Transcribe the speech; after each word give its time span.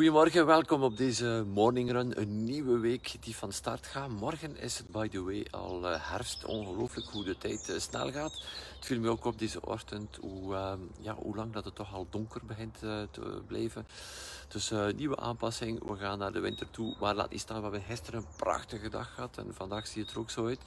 Goedemorgen, 0.00 0.46
welkom 0.46 0.82
op 0.82 0.96
deze 0.96 1.44
morning 1.46 1.90
run. 1.90 2.20
Een 2.20 2.44
nieuwe 2.44 2.78
week 2.78 3.16
die 3.20 3.36
van 3.36 3.52
start 3.52 3.86
gaat. 3.86 4.08
Morgen 4.08 4.56
is 4.56 4.78
het, 4.78 4.90
by 4.90 5.08
the 5.08 5.22
way, 5.22 5.46
al 5.50 5.88
eh, 5.88 6.10
herfst. 6.10 6.44
Ongelooflijk 6.44 7.06
hoe 7.06 7.24
de 7.24 7.38
tijd 7.38 7.68
eh, 7.68 7.78
snel 7.78 8.12
gaat. 8.12 8.32
Het 8.76 8.86
viel 8.86 9.00
me 9.00 9.08
ook 9.08 9.24
op 9.24 9.38
deze 9.38 9.66
ochtend 9.66 10.18
hoe, 10.20 10.54
ehm, 10.54 10.78
ja, 11.00 11.14
hoe 11.14 11.36
lang 11.36 11.52
dat 11.52 11.64
het 11.64 11.74
toch 11.74 11.94
al 11.94 12.06
donker 12.10 12.40
begint 12.46 12.82
uh, 12.82 13.02
te 13.10 13.42
blijven. 13.46 13.86
Dus 14.48 14.72
nieuwe 14.96 15.16
aanpassing. 15.16 15.84
We 15.84 15.96
gaan 15.96 16.18
naar 16.18 16.32
de 16.32 16.40
winter 16.40 16.70
toe. 16.70 16.96
Maar 17.00 17.14
laat 17.14 17.30
niet 17.30 17.40
staan, 17.40 17.56
we 17.56 17.62
hebben 17.62 17.82
gisteren 17.82 18.20
een 18.20 18.36
prachtige 18.36 18.88
dag 18.88 19.14
gehad. 19.14 19.38
En 19.38 19.54
vandaag 19.54 19.86
ziet 19.86 20.04
het 20.04 20.14
er 20.14 20.18
ook 20.18 20.30
zo 20.30 20.46
uit. 20.46 20.60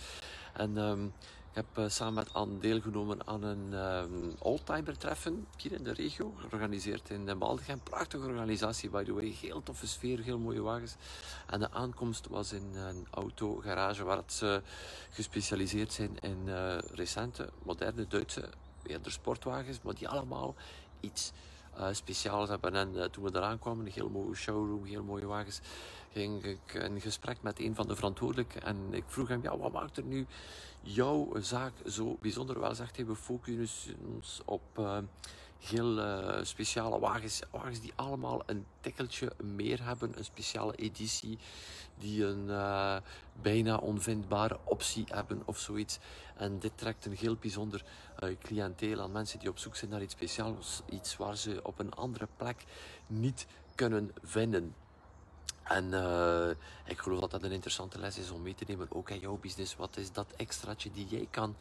En 0.54 0.77
um, 0.77 1.13
ik 1.53 1.63
heb 1.66 1.85
uh, 1.85 1.89
samen 1.89 2.13
met 2.13 2.34
Anne 2.34 2.59
deelgenomen 2.59 3.27
aan 3.27 3.43
een 3.43 3.73
um, 3.73 4.35
oldtimer 4.39 4.98
treffen 4.98 5.48
hier 5.57 5.71
in 5.71 5.84
de 5.84 5.93
regio, 5.93 6.34
georganiseerd 6.38 7.09
in 7.09 7.38
Maldegem. 7.38 7.79
Prachtige 7.79 8.26
organisatie, 8.26 8.89
by 8.89 9.03
the 9.03 9.13
way. 9.13 9.35
Heel 9.41 9.63
toffe 9.63 9.88
sfeer, 9.88 10.20
heel 10.20 10.38
mooie 10.38 10.62
wagens. 10.62 10.95
En 11.48 11.59
de 11.59 11.71
aankomst 11.71 12.27
was 12.27 12.52
in 12.53 12.76
een 12.76 13.07
autogarage 13.09 14.03
waar 14.03 14.23
ze 14.26 14.62
gespecialiseerd 15.10 15.93
zijn 15.93 16.20
in 16.20 16.41
uh, 16.45 16.77
recente, 16.77 17.49
moderne 17.63 18.07
Duitse, 18.07 18.49
eerder 18.84 19.12
sportwagens, 19.12 19.82
maar 19.82 19.95
die 19.95 20.10
allemaal 20.10 20.55
iets 20.99 21.32
uh, 21.77 21.88
speciaals 21.91 22.49
hebben. 22.49 22.76
En 22.76 23.12
toen 23.12 23.23
we 23.23 23.29
eraan 23.34 23.60
kwamen, 23.60 23.85
een 23.85 23.91
heel 23.91 24.10
mooie 24.10 24.35
showroom, 24.35 24.85
heel 24.85 25.04
mooie 25.04 25.26
wagens, 25.26 25.62
ging 26.14 26.44
ik 26.44 26.74
in 26.74 27.02
gesprek 27.02 27.38
met 27.42 27.60
een 27.60 27.76
van 27.76 27.88
de 27.88 27.96
verantwoordelijken. 27.96 28.64
En 28.64 28.78
ik 28.92 29.04
vroeg 29.08 29.28
hem, 29.28 29.44
ja, 29.44 29.58
wat 29.58 29.72
maakt 29.72 29.98
er 29.98 30.04
nu 30.04 30.26
jouw 30.82 31.32
zaak 31.40 31.74
zo 31.86 32.18
bijzonder? 32.22 32.60
Wel 32.60 32.76
zegt 32.76 32.96
hij, 32.96 33.06
we 33.06 33.16
focussen 33.16 33.96
ons 34.16 34.41
op 34.46 34.62
uh, 34.80 34.98
heel 35.60 36.00
speciale 36.46 37.00
wagens. 37.00 37.41
Wagens 37.52 37.82
die 37.82 37.94
allemaal 37.96 38.41
een 38.46 38.66
tikkeltje 38.82 39.32
meer 39.44 39.84
hebben, 39.84 40.18
een 40.18 40.26
speciale 40.26 40.76
editie, 40.76 41.38
die 41.98 42.26
een 42.26 42.46
bijna 43.41 43.78
onvindbare 43.78 44.60
optie 44.64 45.06
hebben 45.08 45.41
of 45.46 45.60
zoiets. 45.60 46.00
En 46.36 46.60
dit 46.60 46.72
trekt 46.76 47.06
een 47.06 47.16
heel 47.18 47.36
bijzonder 47.36 47.84
cliënteel 48.40 49.02
aan 49.02 49.12
mensen 49.12 49.40
die 49.40 49.50
op 49.50 49.58
zoek 49.58 49.76
zijn 49.76 49.91
naar 49.91 50.02
iets 50.02 50.14
speciaals, 50.14 50.82
iets 50.90 51.18
waar 51.18 51.38
ze 51.38 51.60
op 51.64 51.80
een 51.80 51.94
andere 51.94 52.28
plek 52.38 52.64
niet 53.08 53.48
kunnen 53.76 54.12
vinden. 54.24 54.76
En 55.64 55.86
uh, 55.86 56.50
ik 56.86 57.00
geloof 57.00 57.20
dat 57.20 57.32
dat 57.32 57.44
een 57.44 57.52
interessante 57.52 58.00
les 58.00 58.18
is 58.18 58.32
om 58.32 58.42
mee 58.42 58.56
te 58.56 58.66
nemen, 58.68 58.88
ook 58.90 59.10
in 59.10 59.20
jouw 59.20 59.38
business. 59.38 59.76
Wat 59.76 59.98
is 59.98 60.12
dat 60.12 60.34
extraatje 60.36 60.92
die 60.92 61.08
jij 61.08 61.28
kan 61.30 61.56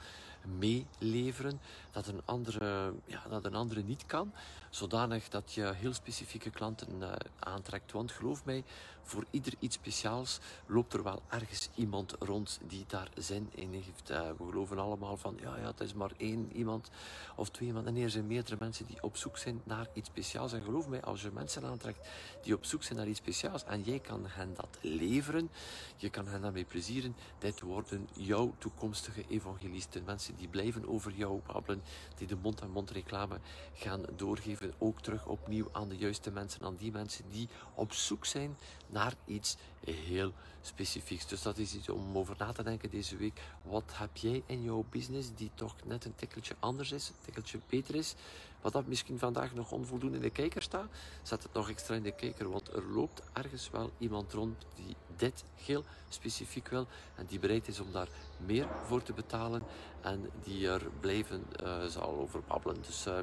meeleveren, 0.45 1.61
dat 1.91 2.07
een 2.07 2.21
andere, 2.25 2.93
ja, 3.05 3.23
dat 3.29 3.45
een 3.45 3.55
andere 3.55 3.83
niet 3.83 4.07
kan, 4.07 4.33
zodanig 4.71 5.29
dat 5.29 5.53
je 5.53 5.73
heel 5.75 5.93
specifieke 5.93 6.51
klanten 6.51 6.89
uh, 7.01 7.13
aantrekt. 7.39 7.93
Want 7.93 8.13
geloof 8.13 8.45
mij, 8.45 8.65
voor 9.03 9.25
ieder 9.31 9.53
iets 9.59 9.75
speciaals 9.75 10.39
loopt 10.67 10.93
er 10.93 11.03
wel 11.03 11.23
ergens 11.29 11.69
iemand 11.75 12.15
rond 12.19 12.61
die 12.67 12.85
daar 12.87 13.11
zin 13.15 13.49
in 13.55 13.73
heeft. 13.73 14.11
Uh, 14.11 14.31
we 14.39 14.45
geloven 14.45 14.79
allemaal 14.79 15.17
van, 15.17 15.37
ja, 15.41 15.57
ja, 15.57 15.67
het 15.67 15.81
is 15.81 15.95
maar 15.95 16.11
één 16.17 16.51
iemand 16.53 16.91
of 17.37 17.51
twee 17.51 17.69
iemand. 17.69 17.87
En 17.87 17.97
er 17.97 18.11
zijn 18.11 18.27
meerdere 18.27 18.57
mensen 18.59 18.87
die 18.87 19.03
op 19.03 19.17
zoek 19.17 19.39
zijn 19.39 19.61
naar 19.65 19.87
iets 19.93 20.09
speciaals. 20.09 20.53
En 20.53 20.63
geloof 20.63 20.89
mij, 20.89 21.03
als 21.03 21.23
je 21.23 21.31
mensen 21.33 21.65
aantrekt 21.65 22.09
die 22.43 22.55
op 22.55 22.65
zoek 22.65 22.83
zijn 22.83 22.99
naar 22.99 23.09
iets 23.09 23.19
speciaals 23.19 23.65
en 23.65 23.83
jij 23.83 23.92
kan 24.01 24.27
hen 24.27 24.55
dat 24.55 24.79
leveren, 24.81 25.51
je 25.97 26.11
kan 26.11 26.27
hen 26.27 26.41
daarmee 26.41 26.65
plezieren, 26.65 27.17
dit 27.39 27.61
worden 27.61 28.09
jouw 28.13 28.55
toekomstige 28.59 29.25
evangelisten. 29.29 30.05
Mensen 30.05 30.37
die 30.37 30.49
blijven 30.49 30.89
over 30.89 31.13
jou 31.13 31.41
babbelen, 31.47 31.83
die 32.17 32.27
de 32.27 32.37
mond-aan-mond 32.43 32.91
reclame 32.91 33.39
gaan 33.75 34.03
doorgeven, 34.17 34.73
ook 34.79 35.01
terug 35.01 35.27
opnieuw 35.27 35.69
aan 35.73 35.89
de 35.89 35.97
juiste 35.97 36.31
mensen, 36.31 36.63
aan 36.63 36.77
die 36.77 36.93
mensen 36.93 37.25
die 37.31 37.49
op 37.75 37.93
zoek 37.93 38.25
zijn 38.25 38.57
naar 38.87 39.15
iets 39.25 39.57
heel 39.85 40.33
specifieks. 40.61 41.27
Dus 41.27 41.43
dat 41.43 41.59
is 41.59 41.75
iets 41.75 41.89
om 41.89 42.17
over 42.17 42.35
na 42.39 42.53
te 42.53 42.63
denken 42.63 42.91
deze 42.91 43.17
week. 43.17 43.41
Wat 43.63 43.93
heb 43.93 44.17
jij 44.17 44.43
in 44.47 44.63
jouw 44.63 44.85
business 44.91 45.29
die 45.35 45.51
toch 45.55 45.75
net 45.85 46.05
een 46.05 46.15
tikkeltje 46.15 46.57
anders 46.59 46.93
is, 46.93 47.09
een 47.09 47.25
tikkeltje 47.25 47.59
beter 47.69 47.95
is? 47.95 48.15
Wat 48.63 48.73
dat 48.73 48.87
misschien 48.87 49.19
vandaag 49.19 49.55
nog 49.55 49.73
onvoldoende 49.73 50.17
in 50.17 50.23
de 50.23 50.31
kijker 50.31 50.63
staat, 50.63 50.87
zet 51.23 51.43
het 51.43 51.53
nog 51.53 51.71
extra 51.71 51.95
in 51.95 52.03
de 52.03 52.13
kijker, 52.13 52.51
want 52.51 52.73
er 52.73 52.83
loopt 52.83 53.23
ergens 53.33 53.71
wel 53.71 53.91
iemand 53.99 54.33
rond 54.33 54.67
die 54.75 54.97
dit 55.17 55.45
heel 55.65 55.85
specifiek 56.09 56.69
wil 56.69 56.87
en 57.15 57.27
die 57.27 57.39
bereid 57.39 57.69
is 57.69 57.81
om 57.81 57.93
daar 57.93 58.09
meer 58.37 58.67
voor 58.87 59.03
te 59.03 59.13
betalen 59.13 59.63
en 60.01 60.31
die 60.45 60.69
er 60.69 60.83
blijven 61.01 61.47
uh, 61.63 61.85
zal 61.85 62.19
over 62.19 62.41
babbelen. 62.47 62.83
Dus 62.83 63.07
uh, 63.07 63.19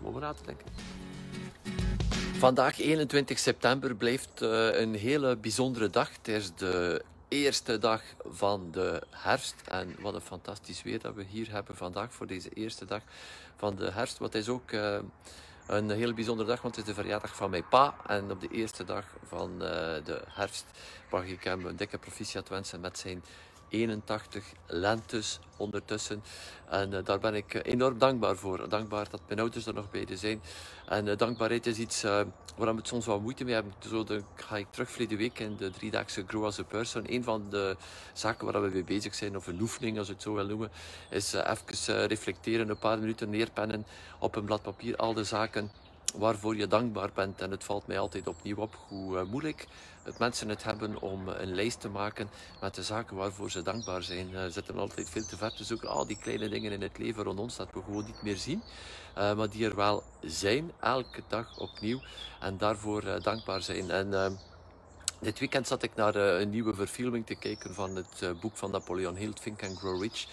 om 0.00 0.06
over 0.06 0.20
na 0.20 0.32
te 0.32 0.42
denken. 0.44 0.66
Vandaag 2.38 2.80
21 2.80 3.38
september 3.38 3.96
blijft 3.96 4.42
uh, 4.42 4.80
een 4.80 4.94
hele 4.94 5.36
bijzondere 5.36 5.90
dag. 5.90 6.10
Is 6.22 6.54
de 6.54 7.04
eerste 7.34 7.78
dag 7.78 8.02
van 8.24 8.68
de 8.70 9.02
herfst. 9.10 9.54
En 9.68 9.96
wat 10.00 10.14
een 10.14 10.20
fantastisch 10.20 10.82
weer 10.82 11.00
dat 11.00 11.14
we 11.14 11.24
hier 11.24 11.50
hebben 11.50 11.76
vandaag 11.76 12.12
voor 12.12 12.26
deze 12.26 12.48
eerste 12.48 12.84
dag 12.84 13.02
van 13.56 13.76
de 13.76 13.90
herfst. 13.90 14.18
Wat 14.18 14.34
is 14.34 14.48
ook 14.48 14.72
uh, 14.72 14.98
een 15.66 15.90
hele 15.90 16.14
bijzondere 16.14 16.48
dag, 16.48 16.62
want 16.62 16.76
het 16.76 16.88
is 16.88 16.94
de 16.94 17.00
verjaardag 17.00 17.36
van 17.36 17.50
mijn 17.50 17.68
pa. 17.68 17.94
En 18.06 18.30
op 18.30 18.40
de 18.40 18.48
eerste 18.48 18.84
dag 18.84 19.04
van 19.26 19.50
uh, 19.52 19.58
de 20.04 20.22
herfst 20.26 20.66
mag 21.10 21.24
ik 21.24 21.44
hem 21.44 21.66
een 21.66 21.76
dikke 21.76 21.98
proficiat 21.98 22.48
wensen 22.48 22.80
met 22.80 22.98
zijn 22.98 23.24
81 23.68 24.44
lentes 24.66 25.38
ondertussen. 25.56 26.22
En 26.68 26.92
uh, 26.92 26.98
daar 27.04 27.18
ben 27.18 27.34
ik 27.34 27.66
enorm 27.66 27.98
dankbaar 27.98 28.36
voor. 28.36 28.68
Dankbaar 28.68 29.06
dat 29.10 29.20
mijn 29.26 29.40
ouders 29.40 29.66
er 29.66 29.74
nog 29.74 29.90
bij 29.90 30.06
zijn. 30.16 30.42
En 30.86 31.06
uh, 31.06 31.16
dankbaarheid 31.16 31.66
is 31.66 31.78
iets 31.78 32.04
uh, 32.04 32.10
waar 32.56 32.70
we 32.70 32.76
het 32.76 32.88
soms 32.88 33.06
wat 33.06 33.20
moeite 33.20 33.44
mee 33.44 33.54
hebben. 33.54 33.72
Zo 33.88 34.04
de, 34.04 34.22
ga 34.34 34.56
ik 34.56 34.66
terug 34.70 34.90
verleden 34.90 35.18
week 35.18 35.38
in 35.38 35.56
de 35.56 35.70
driedaagse 35.70 36.24
Grow 36.26 36.44
as 36.44 36.58
a 36.58 36.62
Person. 36.62 37.04
Een 37.06 37.24
van 37.24 37.46
de 37.50 37.76
zaken 38.12 38.52
waar 38.52 38.62
we 38.62 38.68
mee 38.68 38.84
bezig 38.84 39.14
zijn, 39.14 39.36
of 39.36 39.46
een 39.46 39.60
oefening 39.60 39.98
als 39.98 40.06
we 40.06 40.12
het 40.12 40.22
zo 40.22 40.34
wil 40.34 40.46
noemen, 40.46 40.70
is 41.10 41.32
even 41.32 42.06
reflecteren, 42.06 42.68
een 42.68 42.78
paar 42.78 42.98
minuten 42.98 43.30
neerpennen 43.30 43.86
op 44.18 44.36
een 44.36 44.44
blad 44.44 44.62
papier, 44.62 44.96
al 44.96 45.14
de 45.14 45.24
zaken 45.24 45.70
waarvoor 46.14 46.56
je 46.56 46.66
dankbaar 46.66 47.10
bent. 47.14 47.40
En 47.40 47.50
het 47.50 47.64
valt 47.64 47.86
mij 47.86 47.98
altijd 47.98 48.26
opnieuw 48.26 48.56
op 48.56 48.78
hoe 48.88 49.16
uh, 49.16 49.22
moeilijk 49.22 49.66
het 50.02 50.18
mensen 50.18 50.48
het 50.48 50.64
hebben 50.64 51.00
om 51.00 51.28
een 51.28 51.54
lijst 51.54 51.80
te 51.80 51.88
maken 51.88 52.28
met 52.60 52.74
de 52.74 52.82
zaken 52.82 53.16
waarvoor 53.16 53.50
ze 53.50 53.62
dankbaar 53.62 54.02
zijn. 54.02 54.30
Uh, 54.30 54.44
zitten 54.48 54.78
altijd 54.78 55.10
veel 55.10 55.26
te 55.26 55.36
ver 55.36 55.54
te 55.54 55.64
zoeken. 55.64 55.88
Al 55.88 56.06
die 56.06 56.18
kleine 56.18 56.48
dingen 56.48 56.72
in 56.72 56.82
het 56.82 56.98
leven 56.98 57.24
rond 57.24 57.38
ons 57.38 57.56
dat 57.56 57.68
we 57.72 57.82
gewoon 57.84 58.04
niet 58.04 58.22
meer 58.22 58.36
zien. 58.36 58.62
Maar 59.14 59.50
die 59.50 59.64
er 59.64 59.76
wel 59.76 60.02
zijn, 60.20 60.72
elke 60.80 61.22
dag 61.28 61.58
opnieuw. 61.58 62.00
En 62.40 62.58
daarvoor 62.58 63.22
dankbaar 63.22 63.62
zijn. 63.62 63.90
En, 63.90 64.38
dit 65.20 65.38
weekend 65.38 65.66
zat 65.66 65.82
ik 65.82 65.94
naar 65.94 66.14
een 66.14 66.50
nieuwe 66.50 66.74
verfilming 66.74 67.26
te 67.26 67.34
kijken 67.34 67.74
van 67.74 67.96
het 67.96 68.40
boek 68.40 68.56
van 68.56 68.70
Napoleon 68.70 69.16
Hill, 69.16 69.32
Think 69.32 69.62
and 69.62 69.78
Grow 69.78 70.02
Rich. 70.02 70.26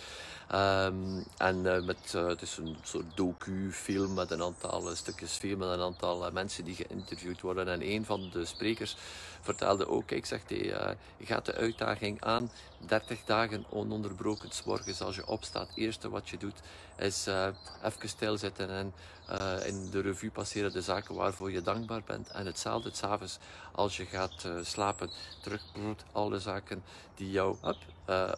Um, 0.53 1.23
en 1.37 1.65
uh, 1.65 1.83
met, 1.83 2.13
uh, 2.15 2.27
het 2.27 2.41
is 2.41 2.57
een 2.57 2.77
soort 2.83 3.05
docu-film 3.15 4.13
met 4.13 4.31
een 4.31 4.43
aantal 4.43 4.89
uh, 4.89 4.95
stukjes 4.95 5.31
film 5.31 5.57
met 5.57 5.69
een 5.69 5.81
aantal 5.81 6.31
mensen 6.31 6.63
die 6.63 6.75
geïnterviewd 6.75 7.41
worden. 7.41 7.67
En 7.67 7.81
een 7.81 8.05
van 8.05 8.29
de 8.31 8.45
sprekers 8.45 8.95
vertelde 9.41 9.87
ook, 9.87 10.11
ik 10.11 10.25
zegt 10.25 10.49
hij, 10.49 10.97
gaat 11.23 11.45
de 11.45 11.53
uitdaging 11.53 12.21
aan, 12.21 12.51
30 12.85 13.19
dagen 13.25 13.65
ononderbroken 13.69 14.49
morgens 14.65 15.01
als 15.01 15.15
je 15.15 15.27
opstaat. 15.27 15.67
Het 15.67 15.77
eerste 15.77 16.09
wat 16.09 16.29
je 16.29 16.37
doet 16.37 16.59
is 16.97 17.27
even 17.83 18.09
stilzitten 18.09 18.69
en 18.69 18.93
in 19.65 19.89
de 19.89 20.01
revue 20.01 20.31
passeren 20.31 20.71
de 20.71 20.81
zaken 20.81 21.15
waarvoor 21.15 21.51
je 21.51 21.61
dankbaar 21.61 22.01
bent. 22.05 22.29
En 22.29 22.45
hetzelfde 22.45 22.89
s'avonds 22.93 23.37
als 23.71 23.97
je 23.97 24.05
gaat 24.05 24.47
slapen, 24.61 25.09
terugbroedt 25.41 26.03
alle 26.11 26.39
zaken 26.39 26.83
die 27.15 27.31
jou 27.31 27.55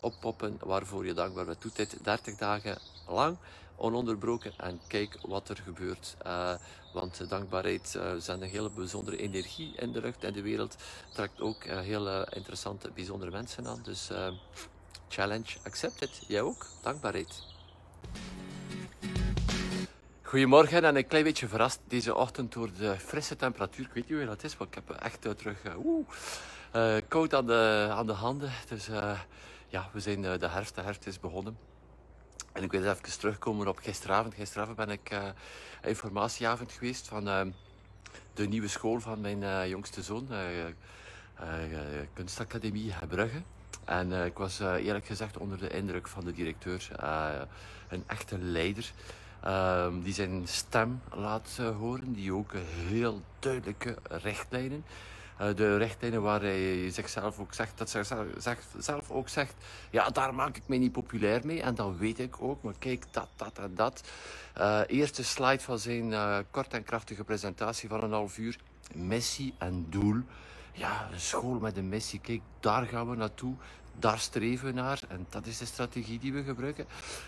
oppoppen 0.02 0.58
waarvoor 0.60 1.06
je 1.06 1.14
dankbaar 1.14 1.46
bent. 1.46 1.62
Doet 1.62 1.76
dit 1.76 1.98
30 2.02 2.38
dagen 2.38 2.78
lang 3.08 3.38
ononderbroken 3.76 4.54
en 4.58 4.80
kijk 4.88 5.18
wat 5.22 5.50
er 5.50 5.58
gebeurt. 5.58 6.16
Uh, 6.26 6.54
want 6.94 7.30
dankbaarheid 7.30 7.94
uh, 7.98 8.12
zendt 8.18 8.44
een 8.44 8.50
hele 8.50 8.70
bijzondere 8.70 9.18
energie 9.18 9.74
in 9.76 9.92
de 9.92 10.02
lucht 10.02 10.24
en 10.24 10.34
de 10.34 10.42
wereld 10.42 10.76
trekt 11.14 11.42
ook 11.42 11.64
uh, 11.64 11.80
hele 11.80 12.28
interessante, 12.34 12.92
bijzondere 12.92 13.32
mensen 13.32 13.68
aan. 13.68 13.80
Dus 13.84 14.10
challenge 15.08 15.58
accepted. 15.64 16.22
Jij 16.28 16.42
ook? 16.42 16.66
Dankbaarheid. 16.82 17.44
Goedemorgen 20.22 20.84
en 20.84 20.96
een 20.96 21.08
klein 21.08 21.24
beetje 21.24 21.48
verrast 21.48 21.80
deze 21.88 22.16
ochtend 22.16 22.54
door 22.54 22.74
de 22.78 23.00
frisse 23.00 23.36
temperatuur. 23.36 23.86
Ik 23.86 23.94
weet 23.94 24.10
niet 24.10 24.18
hoe 24.18 24.28
dat 24.28 24.44
is, 24.44 24.58
maar 24.58 24.68
ik 24.68 24.74
heb 24.74 24.90
echt 24.90 25.22
terug... 25.22 25.62
Koud 27.08 27.34
aan 27.34 27.48
de, 27.48 27.88
aan 27.92 28.08
de 28.08 28.14
handen. 28.14 28.52
Dus 28.68 28.88
ja, 29.68 29.90
we 29.92 30.00
zijn 30.00 30.22
de 30.22 30.48
herfst. 30.48 30.76
De 30.76 30.82
herfst 30.82 31.06
is 31.06 31.20
begonnen. 31.20 31.58
En 32.54 32.64
ik 32.64 32.72
wil 32.72 32.84
even 32.84 33.20
terugkomen 33.20 33.68
op 33.68 33.78
gisteravond. 33.78 34.34
Gisteravond 34.34 34.78
ben 34.78 34.90
ik 34.90 35.18
informatieavond 35.84 36.72
geweest 36.72 37.08
van 37.08 37.54
de 38.34 38.48
nieuwe 38.48 38.68
school 38.68 39.00
van 39.00 39.22
mijn 39.22 39.70
jongste 39.70 40.02
zoon. 40.02 40.28
kunstacademie 42.14 42.94
Brugge. 43.08 43.42
En 43.86 44.12
ik 44.26 44.38
was 44.38 44.60
eerlijk 44.60 45.06
gezegd 45.06 45.38
onder 45.38 45.58
de 45.58 45.70
indruk 45.70 46.08
van 46.08 46.26
de 46.26 46.32
directeur. 46.32 46.90
een 47.90 48.04
echte 48.08 48.38
leider. 48.38 48.92
Ehm, 49.42 50.02
die 50.02 50.14
zijn 50.14 50.48
stem 50.48 51.02
laat 51.14 51.60
horen, 51.78 52.14
die 52.14 52.34
ook 52.34 52.54
heel 52.88 53.22
duidelijke 53.40 53.98
richtlijnen 54.10 54.84
de 55.38 55.78
richtlijnen 55.78 56.22
waar 56.22 56.42
hij 56.42 56.92
zichzelf 56.92 57.40
ook 57.40 57.54
zegt, 57.54 57.78
dat 57.78 57.92
hij 57.92 58.04
zelf 58.78 59.12
ook 59.12 59.30
zegt, 59.30 59.54
ja, 59.90 60.10
daar 60.10 60.36
maak 60.36 60.58
ik 60.58 60.64
mij 60.66 60.78
niet 60.78 60.92
populair 60.92 61.42
mee. 61.46 61.62
En 61.62 61.76
dat 61.76 61.98
weet 61.98 62.20
ik 62.20 62.42
ook, 62.42 62.64
maar 62.64 62.74
kijk, 62.80 63.06
dat, 63.12 63.28
dat 63.36 63.58
en 63.58 63.76
dat. 63.76 64.04
Uh, 64.58 64.82
eerste 64.88 65.24
slide 65.24 65.60
van 65.60 65.80
zijn 65.80 66.12
uh, 66.12 66.38
kort 66.52 66.74
en 66.74 66.84
krachtige 66.84 67.24
presentatie 67.24 67.90
van 67.90 68.04
een 68.04 68.12
half 68.12 68.38
uur. 68.38 68.58
Missie 68.94 69.54
en 69.58 69.86
doel. 69.90 70.22
Ja, 70.74 71.10
een 71.12 71.20
school 71.20 71.60
met 71.60 71.78
een 71.78 71.90
missie. 71.90 72.20
Kijk, 72.20 72.42
daar 72.60 72.86
gaan 72.86 73.10
we 73.10 73.16
naartoe. 73.16 73.56
Daar 74.00 74.20
streven 74.20 74.66
we 74.66 74.74
naar. 74.74 75.00
En 75.08 75.26
dat 75.30 75.46
is 75.46 75.58
de 75.58 75.66
strategie 75.66 76.20
die 76.20 76.34
we 76.34 76.44
gebruiken. 76.44 76.86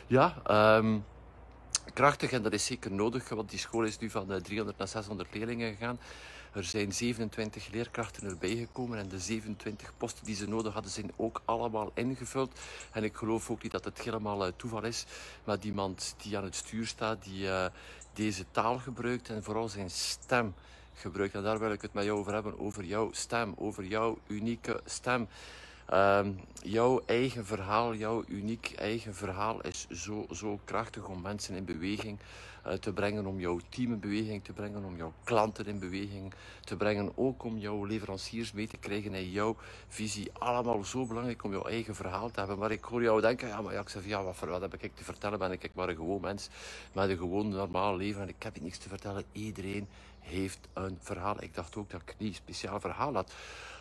Ja, 0.08 0.42
um, 0.78 1.06
krachtig 1.94 2.32
en 2.32 2.44
dat 2.44 2.54
is 2.54 2.66
zeker 2.66 2.92
nodig, 2.92 3.30
want 3.30 3.50
die 3.50 3.60
school 3.60 3.84
is 3.84 3.98
nu 3.98 4.10
van 4.10 4.42
300 4.42 4.78
naar 4.78 4.88
600 4.88 5.34
leerlingen 5.34 5.76
gegaan. 5.76 6.00
Er 6.56 6.64
zijn 6.64 6.94
27 6.94 7.68
leerkrachten 7.72 8.30
erbij 8.30 8.56
gekomen 8.56 8.98
en 8.98 9.10
de 9.10 9.20
27 9.20 9.94
posten 9.98 10.26
die 10.26 10.36
ze 10.36 10.48
nodig 10.48 10.74
hadden 10.74 10.92
zijn 10.92 11.12
ook 11.16 11.42
allemaal 11.46 11.92
ingevuld. 11.94 12.60
En 12.92 13.04
ik 13.04 13.16
geloof 13.16 13.50
ook 13.50 13.64
niet 13.64 13.72
dat 13.72 13.86
het 13.86 14.02
helemaal 14.02 14.56
toeval 14.56 14.84
is, 14.84 15.06
maar 15.44 15.58
iemand 15.62 16.16
die 16.18 16.38
aan 16.38 16.44
het 16.44 16.56
stuur 16.56 16.88
staat, 16.88 17.24
die 17.24 17.44
uh, 17.44 17.66
deze 18.14 18.46
taal 18.52 18.78
gebruikt 18.78 19.30
en 19.30 19.44
vooral 19.44 19.70
zijn 19.70 19.90
stem 19.90 20.54
gebruikt. 20.94 21.34
En 21.34 21.44
daar 21.44 21.60
wil 21.60 21.72
ik 21.72 21.82
het 21.82 21.94
met 21.94 22.04
jou 22.04 22.20
over 22.20 22.34
hebben, 22.34 22.60
over 22.60 22.84
jouw 22.84 23.10
stem, 23.12 23.54
over 23.58 23.84
jouw 23.84 24.18
unieke 24.28 24.82
stem. 24.86 25.28
Uh, 25.90 26.26
jouw 26.62 27.02
eigen 27.06 27.46
verhaal, 27.46 27.96
jouw 27.96 28.24
uniek 28.28 28.74
eigen 28.76 29.16
verhaal 29.16 29.62
is 29.62 29.88
zo, 29.90 30.26
zo 30.32 30.60
krachtig 30.66 31.08
om 31.08 31.22
mensen 31.22 31.56
in 31.56 31.66
beweging 31.66 32.20
uh, 32.20 32.26
te 32.80 32.94
brengen, 32.94 33.26
om 33.26 33.40
jouw 33.40 33.60
team 33.70 33.92
in 33.92 34.00
beweging 34.00 34.44
te 34.44 34.54
brengen, 34.54 34.84
om 34.84 34.96
jouw 34.96 35.14
klanten 35.24 35.66
in 35.66 35.80
beweging 35.80 36.34
te 36.64 36.76
brengen, 36.76 37.12
ook 37.16 37.44
om 37.44 37.58
jouw 37.58 37.84
leveranciers 37.84 38.52
mee 38.52 38.68
te 38.68 38.78
krijgen 38.78 39.14
in 39.14 39.32
jouw 39.32 39.56
visie. 39.88 40.32
Allemaal 40.34 40.84
zo 40.84 41.06
belangrijk 41.06 41.44
om 41.44 41.52
jouw 41.52 41.66
eigen 41.66 41.96
verhaal 41.96 42.32
te 42.32 42.40
hebben. 42.40 42.58
Maar 42.58 42.72
ik 42.72 42.84
hoor 42.84 43.02
jou 43.02 43.22
denken, 43.22 43.48
ja, 43.48 43.62
maar 43.62 43.74
ja, 43.74 43.82
ik 43.82 43.90
zeg, 43.90 44.06
ja, 44.06 44.24
wat, 44.24 44.40
wat 44.40 44.62
heb 44.62 44.74
ik 44.74 44.96
te 44.96 45.04
vertellen? 45.04 45.40
Ben 45.40 45.52
ik 45.52 45.72
maar 45.74 45.90
een 45.90 45.96
gewoon 45.96 46.22
mens 46.22 46.50
met 46.94 47.10
een 47.10 47.18
gewoon 47.18 47.50
normaal 47.50 47.96
leven 47.96 48.22
en 48.22 48.30
ik 48.30 48.44
heb 48.44 48.62
niks 48.62 48.78
te 48.78 48.90
vertellen. 48.90 49.24
Iedereen 49.32 49.88
heeft 50.20 50.60
een 50.74 50.98
verhaal. 51.02 51.44
Ik 51.44 51.56
dacht 51.56 51.76
ook 51.76 51.90
dat 51.90 52.02
ik 52.02 52.16
niet 52.18 52.30
een 52.30 52.36
speciaal 52.36 52.80
verhaal 52.80 53.14
had, 53.14 53.34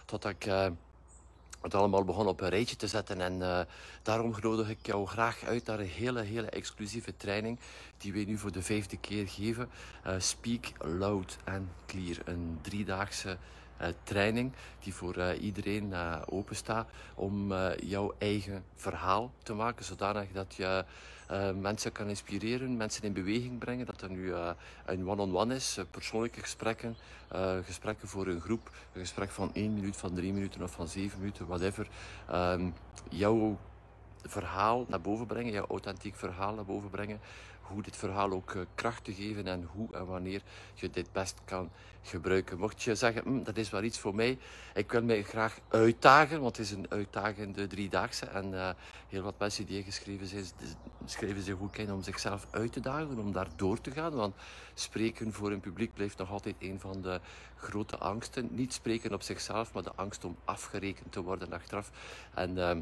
totdat 0.05 0.31
ik... 0.31 0.47
Uh, 0.47 0.67
het 1.65 1.75
allemaal 1.75 2.05
begon 2.05 2.27
op 2.27 2.41
een 2.41 2.49
rijtje 2.49 2.77
te 2.77 2.87
zetten. 2.87 3.21
En 3.21 3.35
uh, 3.41 3.61
daarom 4.03 4.35
nodig 4.43 4.69
ik 4.69 4.87
jou 4.87 5.07
graag 5.07 5.45
uit 5.45 5.67
naar 5.67 5.79
een 5.79 5.87
hele, 5.87 6.23
hele 6.23 6.49
exclusieve 6.49 7.17
training 7.17 7.59
die 7.99 8.13
we 8.13 8.19
nu 8.19 8.39
voor 8.39 8.53
de 8.53 8.63
vijfde 8.63 8.97
keer 8.97 9.29
geven. 9.29 9.71
Uh, 10.07 10.15
Speak 10.19 10.65
Loud 10.79 11.37
and 11.45 11.69
Clear. 11.87 12.17
Een 12.25 12.59
driedaagse 12.63 13.37
uh, 13.81 13.89
training 14.03 14.53
die 14.79 14.95
voor 14.95 15.35
iedereen 15.35 15.95
open 16.27 16.57
staat 16.57 16.89
om 17.15 17.53
jouw 17.77 18.15
eigen 18.19 18.65
verhaal 18.75 19.33
te 19.43 19.55
maken, 19.55 19.85
zodanig 19.85 20.33
dat 20.33 20.55
je 20.55 20.85
mensen 21.61 21.93
kan 21.93 22.09
inspireren, 22.09 22.77
mensen 22.77 23.03
in 23.03 23.13
beweging 23.13 23.59
brengen. 23.59 23.87
Dat 23.87 24.01
er 24.01 24.11
nu 24.11 24.33
een 24.85 25.09
one-on-one 25.09 25.55
is, 25.55 25.79
persoonlijke 25.91 26.41
gesprekken, 26.41 26.97
gesprekken 27.65 28.09
voor 28.09 28.27
een 28.27 28.41
groep, 28.41 28.71
een 28.93 29.01
gesprek 29.01 29.31
van 29.31 29.51
één 29.55 29.75
minuut, 29.75 29.97
van 29.97 30.15
drie 30.15 30.33
minuten 30.33 30.63
of 30.63 30.71
van 30.71 30.89
zeven 30.89 31.19
minuten, 31.19 31.47
whatever. 31.47 31.89
Um, 32.33 32.75
jouw 33.11 33.59
verhaal 34.23 34.85
naar 34.89 35.01
boven 35.01 35.27
brengen, 35.27 35.53
jouw 35.53 35.67
authentiek 35.67 36.17
verhaal 36.17 36.55
naar 36.55 36.65
boven 36.65 36.91
brengen. 36.91 37.21
Hoe 37.65 37.83
dit 37.83 37.97
verhaal 37.97 38.31
ook 38.31 38.53
uh, 38.53 38.63
kracht 38.75 39.05
te 39.05 39.15
geven 39.15 39.47
en 39.47 39.69
hoe 39.73 39.89
en 39.93 40.07
wanneer 40.07 40.43
je 40.75 40.91
dit 40.91 41.13
best 41.13 41.41
kan 41.45 41.71
gebruiken. 42.03 42.59
Mocht 42.59 42.83
je 42.83 42.95
zeggen, 42.95 43.23
hm, 43.23 43.43
dat 43.43 43.57
is 43.57 43.71
wel 43.71 43.83
iets 43.83 43.99
voor 43.99 44.15
mij, 44.15 44.39
ik 44.75 44.93
wil 44.93 45.03
mij 45.03 45.23
graag 45.23 45.59
uitdagen, 45.69 46.41
want 46.41 46.57
het 46.57 46.67
is 46.67 46.73
een 46.73 46.87
uitdagende 46.89 47.67
driedaagse. 47.67 48.27
En 48.27 48.53
uh, 48.53 48.71
heel 49.09 49.23
wat 49.23 49.39
mensen 49.39 49.67
die 49.67 49.79
ingeschreven 49.79 50.27
zijn, 50.27 50.45
schrijven 51.05 51.43
zich 51.43 51.61
ook 51.61 51.77
in 51.77 51.93
om 51.93 52.03
zichzelf 52.03 52.47
uit 52.51 52.73
te 52.73 52.81
dagen, 52.81 53.19
om 53.19 53.33
daar 53.33 53.49
door 53.57 53.81
te 53.81 53.91
gaan. 53.91 54.15
Want 54.15 54.35
spreken 54.75 55.33
voor 55.33 55.53
een 55.53 55.61
publiek 55.61 55.95
blijft 55.95 56.19
nog 56.19 56.31
altijd 56.31 56.55
een 56.59 56.81
van 56.81 57.01
de 57.03 57.21
grote 57.57 57.99
angsten. 57.99 58.49
Niet 58.51 58.73
spreken 58.73 59.13
op 59.13 59.23
zichzelf, 59.23 59.73
maar 59.73 59.83
de 59.83 59.95
angst 59.95 60.25
om 60.25 60.37
afgerekend 60.45 61.13
te 61.13 61.23
worden 61.23 61.53
achteraf. 61.53 61.91
En... 62.35 62.57
Uh, 62.57 62.77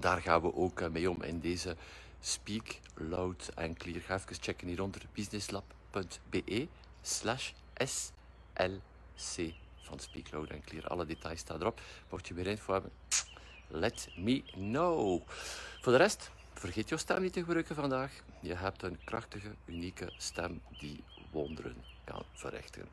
daar 0.00 0.20
gaan 0.20 0.40
we 0.40 0.54
ook 0.54 0.80
eh, 0.80 0.88
mee 0.88 1.10
om 1.10 1.22
in 1.22 1.40
deze 1.40 1.76
Speak 2.20 2.80
Loud 2.94 3.50
and 3.54 3.76
Clear. 3.78 4.00
Ga 4.00 4.14
even 4.14 4.36
checken 4.40 4.68
hieronder 4.68 5.02
businesslab.be 5.12 6.68
slash 7.02 7.54
slc 7.74 9.54
van 9.82 9.98
Speak 9.98 10.32
Loud 10.32 10.52
and 10.52 10.64
Clear. 10.64 10.88
Alle 10.88 11.06
details 11.06 11.40
staan 11.40 11.60
erop. 11.60 11.80
Mocht 12.10 12.28
je 12.28 12.34
meer 12.34 12.46
info 12.46 12.72
hebben, 12.72 12.92
let 13.68 14.08
me 14.16 14.42
know. 14.52 15.22
Voor 15.80 15.92
de 15.92 15.98
rest, 15.98 16.30
vergeet 16.52 16.88
je 16.88 16.96
stem 16.96 17.22
niet 17.22 17.32
te 17.32 17.40
gebruiken 17.40 17.74
vandaag. 17.74 18.12
Je 18.40 18.54
hebt 18.54 18.82
een 18.82 18.98
krachtige, 19.04 19.54
unieke 19.64 20.12
stem 20.16 20.60
die 20.78 21.04
wonderen 21.30 21.76
kan 22.04 22.22
verrichten. 22.32 22.88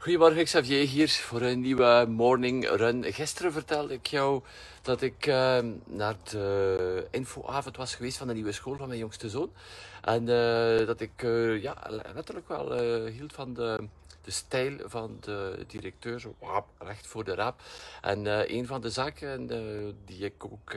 Goedemorgen, 0.00 0.44
Xavier 0.44 0.86
hier 0.86 1.08
voor 1.08 1.40
een 1.42 1.60
nieuwe 1.60 2.06
morning 2.08 2.68
run. 2.68 3.04
Gisteren 3.12 3.52
vertelde 3.52 3.94
ik 3.94 4.06
jou 4.06 4.42
dat 4.82 5.02
ik 5.02 5.26
uh, 5.26 5.58
naar 5.86 6.16
de 6.30 7.06
infoavond 7.10 7.76
was 7.76 7.94
geweest 7.94 8.16
van 8.16 8.26
de 8.26 8.34
nieuwe 8.34 8.52
school 8.52 8.76
van 8.76 8.88
mijn 8.88 9.00
jongste 9.00 9.28
zoon. 9.28 9.52
En 10.02 10.22
uh, 10.22 10.86
dat 10.86 11.00
ik 11.00 11.22
uh, 11.22 11.62
ja, 11.62 11.76
letterlijk 12.14 12.48
wel 12.48 12.74
eh, 12.74 13.12
hield 13.12 13.32
van 13.32 13.54
de 13.54 13.88
de 14.24 14.30
stijl 14.30 14.78
van 14.84 15.16
de 15.20 15.64
directeur, 15.66 16.20
zo 16.20 16.34
wap, 16.38 16.66
recht 16.78 17.06
voor 17.06 17.24
de 17.24 17.34
rap. 17.34 17.60
En 18.00 18.26
een 18.56 18.66
van 18.66 18.80
de 18.80 18.90
zaken 18.90 19.46
die 20.04 20.24
ik 20.24 20.44
ook 20.44 20.74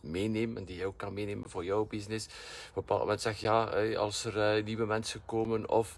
meeneem 0.00 0.56
en 0.56 0.64
die 0.64 0.76
je 0.76 0.86
ook 0.86 0.96
kan 0.96 1.14
meenemen 1.14 1.50
voor 1.50 1.64
jouw 1.64 1.84
business, 1.84 2.26
op 2.26 2.32
een 2.32 2.72
bepaald 2.74 3.00
moment 3.00 3.20
zeg 3.20 3.40
ja, 3.40 3.64
als 3.94 4.24
er 4.24 4.62
nieuwe 4.62 4.86
mensen 4.86 5.22
komen 5.24 5.68
of 5.68 5.96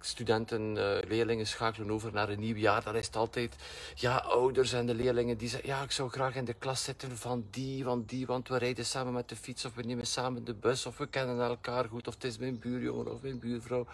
studenten, 0.00 0.72
leerlingen 1.08 1.46
schakelen 1.46 1.90
over 1.90 2.12
naar 2.12 2.28
een 2.28 2.40
nieuw 2.40 2.56
jaar, 2.56 2.84
dan 2.84 2.96
is 2.96 3.12
altijd 3.12 3.56
ja, 3.94 4.16
ouders 4.16 4.72
en 4.72 4.86
de 4.86 4.94
leerlingen 4.94 5.36
die 5.36 5.48
zeggen 5.48 5.68
ja, 5.68 5.82
ik 5.82 5.90
zou 5.90 6.10
graag 6.10 6.34
in 6.34 6.44
de 6.44 6.54
klas 6.54 6.84
zitten 6.84 7.16
van 7.16 7.46
die, 7.50 7.84
van 7.84 8.04
die, 8.06 8.26
want 8.26 8.48
we 8.48 8.58
rijden 8.58 8.86
samen 8.86 9.12
met 9.12 9.28
de 9.28 9.36
fiets 9.36 9.64
of 9.64 9.74
we 9.74 9.82
nemen 9.82 10.06
samen 10.06 10.44
de 10.44 10.54
bus 10.54 10.86
of 10.86 10.98
we 10.98 11.06
kennen 11.06 11.40
elkaar 11.40 11.84
goed 11.84 12.08
of 12.08 12.14
het 12.14 12.24
is 12.24 12.38
mijn 12.38 12.58
buurjongen 12.58 13.12
of 13.12 13.22
mijn 13.22 13.38
buurvrouw 13.38 13.86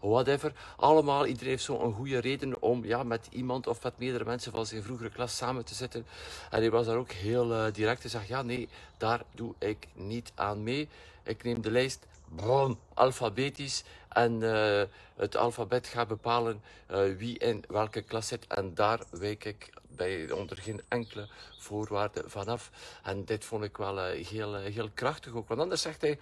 whatever. 0.00 0.52
Allemaal, 0.76 1.26
iedereen 1.26 1.48
heeft 1.48 1.64
zo'n 1.64 1.92
goede 1.92 2.18
reden 2.18 2.62
om 2.62 2.84
ja, 2.84 3.02
met 3.02 3.26
iemand 3.30 3.66
of 3.66 3.82
met 3.82 3.98
meerdere 3.98 4.24
mensen 4.24 4.52
van 4.52 4.66
zijn 4.66 4.82
vroegere 4.82 5.10
klas 5.10 5.36
samen 5.36 5.64
te 5.64 5.74
zitten. 5.74 6.06
En 6.50 6.60
hij 6.60 6.70
was 6.70 6.86
daar 6.86 6.96
ook 6.96 7.12
heel 7.12 7.52
uh, 7.52 7.72
direct 7.72 8.04
en 8.04 8.10
zegt, 8.10 8.28
ja 8.28 8.42
nee, 8.42 8.68
daar 8.96 9.22
doe 9.34 9.54
ik 9.58 9.86
niet 9.94 10.32
aan 10.34 10.62
mee. 10.62 10.88
Ik 11.22 11.42
neem 11.42 11.60
de 11.60 11.70
lijst 11.70 12.06
bron, 12.34 12.78
alfabetisch 12.94 13.84
en 14.18 14.40
uh, 14.40 14.82
het 15.16 15.36
alfabet 15.36 15.86
gaat 15.86 16.08
bepalen 16.08 16.62
uh, 16.90 17.16
wie 17.16 17.38
in 17.38 17.64
welke 17.68 18.02
klas 18.02 18.26
zit. 18.26 18.46
En 18.46 18.74
daar 18.74 19.00
wijk 19.10 19.44
ik 19.44 19.70
bij, 19.88 20.30
onder 20.30 20.56
geen 20.56 20.80
enkele 20.88 21.28
voorwaarden 21.58 22.30
vanaf. 22.30 22.70
En 23.02 23.24
dit 23.24 23.44
vond 23.44 23.64
ik 23.64 23.76
wel 23.76 24.04
heel, 24.04 24.54
heel 24.54 24.90
krachtig 24.94 25.32
ook. 25.32 25.48
Want 25.48 25.60
anders 25.60 25.82
zegt 25.82 26.00
hij, 26.00 26.18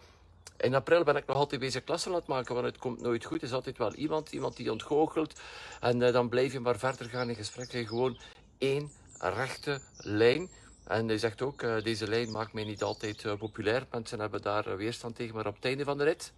in 0.57 0.75
april 0.75 1.05
ben 1.05 1.17
ik 1.17 1.27
nog 1.27 1.37
altijd 1.37 1.61
bezig 1.61 1.85
klassen 1.85 2.11
aan 2.11 2.17
het 2.17 2.27
maken, 2.27 2.55
want 2.55 2.67
het 2.67 2.79
komt 2.79 3.01
nooit 3.01 3.25
goed. 3.25 3.39
Er 3.39 3.47
is 3.47 3.53
altijd 3.53 3.79
wel 3.79 3.95
iemand, 3.95 4.33
iemand 4.33 4.57
die 4.57 4.71
ontgoochelt. 4.71 5.41
En 5.81 5.99
dan 5.99 6.29
blijf 6.29 6.53
je 6.53 6.61
maar 6.61 6.79
verder 6.79 7.09
gaan 7.09 7.29
in 7.29 7.35
gesprek. 7.35 7.73
En 7.73 7.87
gewoon 7.87 8.19
één 8.59 8.91
rechte 9.19 9.81
lijn. 9.97 10.51
En 10.85 11.09
hij 11.09 11.19
zegt 11.19 11.43
ook, 11.43 11.61
deze 11.83 12.09
lijn 12.09 12.31
maakt 12.31 12.53
mij 12.53 12.65
niet 12.65 12.83
altijd 12.83 13.39
populair. 13.39 13.87
Mensen 13.91 14.21
hebben 14.21 14.43
daar 14.43 14.77
weerstand 14.77 15.17
tegen, 15.17 15.35
maar 15.35 15.47
op 15.47 15.55
het 15.55 15.65
einde 15.65 15.85
van 15.85 15.99
de 15.99 16.05
rit, 16.05 16.33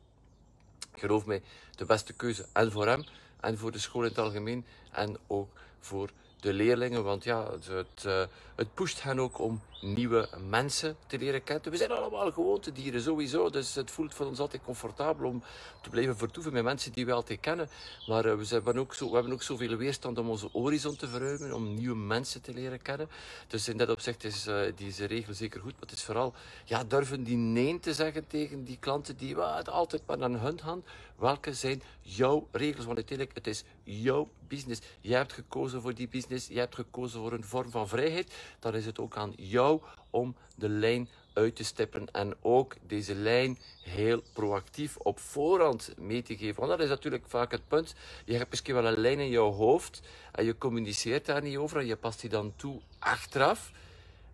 geloof 0.98 1.26
mij, 1.26 1.42
de 1.76 1.84
beste 1.84 2.12
keuze. 2.12 2.46
En 2.52 2.72
voor 2.72 2.86
hem, 2.86 3.04
en 3.40 3.58
voor 3.58 3.72
de 3.72 3.78
school 3.78 4.02
in 4.02 4.08
het 4.08 4.18
algemeen, 4.18 4.64
en 4.90 5.16
ook 5.26 5.48
voor 5.80 6.10
de 6.40 6.52
leerlingen. 6.52 7.04
Want 7.04 7.24
ja, 7.24 7.50
het, 7.70 8.04
uh, 8.06 8.22
het 8.54 8.74
pusht 8.74 9.02
hen 9.02 9.20
ook 9.20 9.38
om 9.38 9.60
nieuwe 9.80 10.28
mensen 10.48 10.96
te 11.06 11.18
leren 11.18 11.44
kennen. 11.44 11.70
We 11.70 11.76
zijn 11.76 11.90
allemaal 11.90 12.32
gewoontedieren 12.32 13.00
sowieso. 13.00 13.50
Dus 13.50 13.74
het 13.74 13.90
voelt 13.90 14.14
voor 14.14 14.26
ons 14.26 14.38
altijd 14.38 14.62
comfortabel 14.62 15.28
om 15.28 15.42
te 15.82 15.90
blijven 15.90 16.16
vertoeven 16.16 16.52
met 16.52 16.62
mensen 16.62 16.92
die 16.92 17.06
we 17.06 17.12
altijd 17.12 17.40
kennen. 17.40 17.68
Maar 18.06 18.26
uh, 18.26 18.34
we, 18.34 18.46
hebben 18.48 18.78
ook 18.78 18.94
zo, 18.94 19.08
we 19.08 19.14
hebben 19.14 19.32
ook 19.32 19.42
zoveel 19.42 19.76
weerstand 19.76 20.18
om 20.18 20.28
onze 20.28 20.48
horizon 20.52 20.96
te 20.96 21.08
verruimen. 21.08 21.54
Om 21.54 21.74
nieuwe 21.74 21.96
mensen 21.96 22.42
te 22.42 22.52
leren 22.52 22.82
kennen. 22.82 23.08
Dus 23.46 23.68
in 23.68 23.76
dat 23.76 23.90
opzicht 23.90 24.24
is 24.24 24.46
uh, 24.46 24.60
deze 24.76 25.04
regel 25.04 25.34
zeker 25.34 25.60
goed. 25.60 25.72
Maar 25.72 25.88
het 25.88 25.92
is 25.92 26.04
vooral 26.04 26.34
ja, 26.64 26.84
durven 26.84 27.24
die 27.24 27.36
nee 27.36 27.80
te 27.80 27.94
zeggen 27.94 28.26
tegen 28.26 28.64
die 28.64 28.76
klanten 28.80 29.16
die 29.16 29.36
altijd 29.36 30.02
maar 30.06 30.22
aan 30.22 30.38
hun 30.38 30.60
hand. 30.62 30.84
Welke 31.18 31.54
zijn 31.54 31.82
jouw 32.00 32.48
regels? 32.52 32.84
Want 32.84 32.96
uiteindelijk, 32.96 33.36
het 33.36 33.46
is 33.46 33.64
jouw 33.82 34.30
business. 34.48 34.80
Jij 35.00 35.16
hebt 35.16 35.32
gekozen 35.32 35.82
voor 35.82 35.94
die 35.94 36.08
business. 36.08 36.46
Jij 36.46 36.60
hebt 36.60 36.74
gekozen 36.74 37.20
voor 37.20 37.32
een 37.32 37.44
vorm 37.44 37.70
van 37.70 37.88
vrijheid. 37.88 38.32
Dan 38.58 38.74
is 38.74 38.86
het 38.86 38.98
ook 38.98 39.16
aan 39.16 39.32
jou 39.36 39.80
om 40.10 40.36
de 40.56 40.68
lijn 40.68 41.08
uit 41.32 41.56
te 41.56 41.64
stippen 41.64 42.10
en 42.12 42.34
ook 42.40 42.76
deze 42.86 43.14
lijn 43.14 43.58
heel 43.82 44.22
proactief 44.32 44.96
op 44.96 45.18
voorhand 45.18 45.94
mee 45.96 46.22
te 46.22 46.36
geven. 46.36 46.56
Want 46.56 46.70
dat 46.70 46.80
is 46.80 46.88
natuurlijk 46.88 47.24
vaak 47.26 47.50
het 47.50 47.68
punt. 47.68 47.94
Je 48.24 48.34
hebt 48.34 48.50
misschien 48.50 48.74
wel 48.74 48.86
een 48.86 48.98
lijn 49.00 49.20
in 49.20 49.30
jouw 49.30 49.50
hoofd 49.50 50.00
en 50.32 50.44
je 50.44 50.58
communiceert 50.58 51.26
daar 51.26 51.42
niet 51.42 51.56
over 51.56 51.78
en 51.78 51.86
je 51.86 51.96
past 51.96 52.20
die 52.20 52.30
dan 52.30 52.52
toe 52.56 52.80
achteraf 52.98 53.70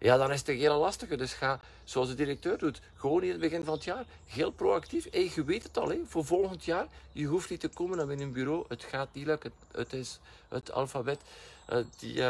ja, 0.04 0.16
dan 0.16 0.32
is 0.32 0.38
het 0.38 0.49
een 0.49 0.56
hele 0.56 0.75
lastige. 0.75 1.16
Dus 1.16 1.32
ga, 1.32 1.61
zoals 1.84 2.08
de 2.08 2.14
directeur 2.14 2.58
doet, 2.58 2.80
gewoon 2.94 3.23
in 3.23 3.30
het 3.30 3.40
begin 3.40 3.64
van 3.64 3.75
het 3.75 3.84
jaar, 3.84 4.04
heel 4.26 4.50
proactief. 4.50 5.06
Hey, 5.11 5.30
je 5.34 5.44
weet 5.44 5.62
het 5.62 5.78
al, 5.78 5.88
hè, 5.88 6.00
voor 6.06 6.25
volgend 6.25 6.64
jaar. 6.64 6.87
Je 7.12 7.26
hoeft 7.26 7.50
niet 7.50 7.61
te 7.61 7.68
komen 7.68 7.96
naar 7.96 8.08
een 8.08 8.32
bureau. 8.32 8.64
Het 8.68 8.82
gaat 8.82 9.08
niet 9.12 9.26
lukken. 9.26 9.52
Het, 9.73 9.92
is 9.92 10.18
het 10.49 10.73
alfabet 10.73 11.20
uh, 11.73 11.78
die... 11.99 12.23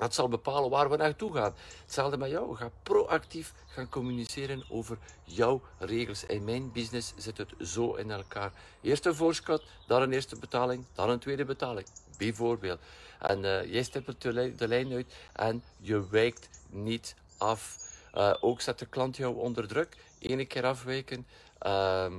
Dat 0.00 0.14
zal 0.14 0.28
bepalen 0.28 0.70
waar 0.70 0.90
we 0.90 0.96
naartoe 0.96 1.34
gaan. 1.34 1.54
Hetzelfde 1.84 2.16
met 2.16 2.30
jou. 2.30 2.56
Ga 2.56 2.70
proactief 2.82 3.52
gaan 3.66 3.88
communiceren 3.88 4.64
over 4.68 4.98
jouw 5.24 5.60
regels. 5.78 6.24
In 6.24 6.44
mijn 6.44 6.72
business 6.72 7.12
zit 7.16 7.38
het 7.38 7.52
zo 7.60 7.94
in 7.94 8.10
elkaar. 8.10 8.52
Eerst 8.80 9.06
een 9.06 9.14
voorschot, 9.14 9.62
dan 9.86 10.02
een 10.02 10.12
eerste 10.12 10.36
betaling, 10.38 10.84
dan 10.94 11.10
een 11.10 11.18
tweede 11.18 11.44
betaling. 11.44 11.86
Bijvoorbeeld. 12.20 12.80
En 13.18 13.38
uh, 13.44 13.72
jij 13.72 13.82
stippelt 13.82 14.22
de, 14.22 14.54
de 14.54 14.68
lijn 14.68 14.92
uit 14.92 15.14
en 15.32 15.62
je 15.78 16.08
wijkt 16.08 16.48
niet 16.68 17.14
af. 17.38 17.76
Uh, 18.14 18.34
ook 18.40 18.60
zet 18.60 18.78
de 18.78 18.86
klant 18.86 19.16
jou 19.16 19.36
onder 19.36 19.68
druk. 19.68 19.96
Eén 20.18 20.46
keer 20.46 20.64
afwijken. 20.64 21.26
Uh, 21.62 22.12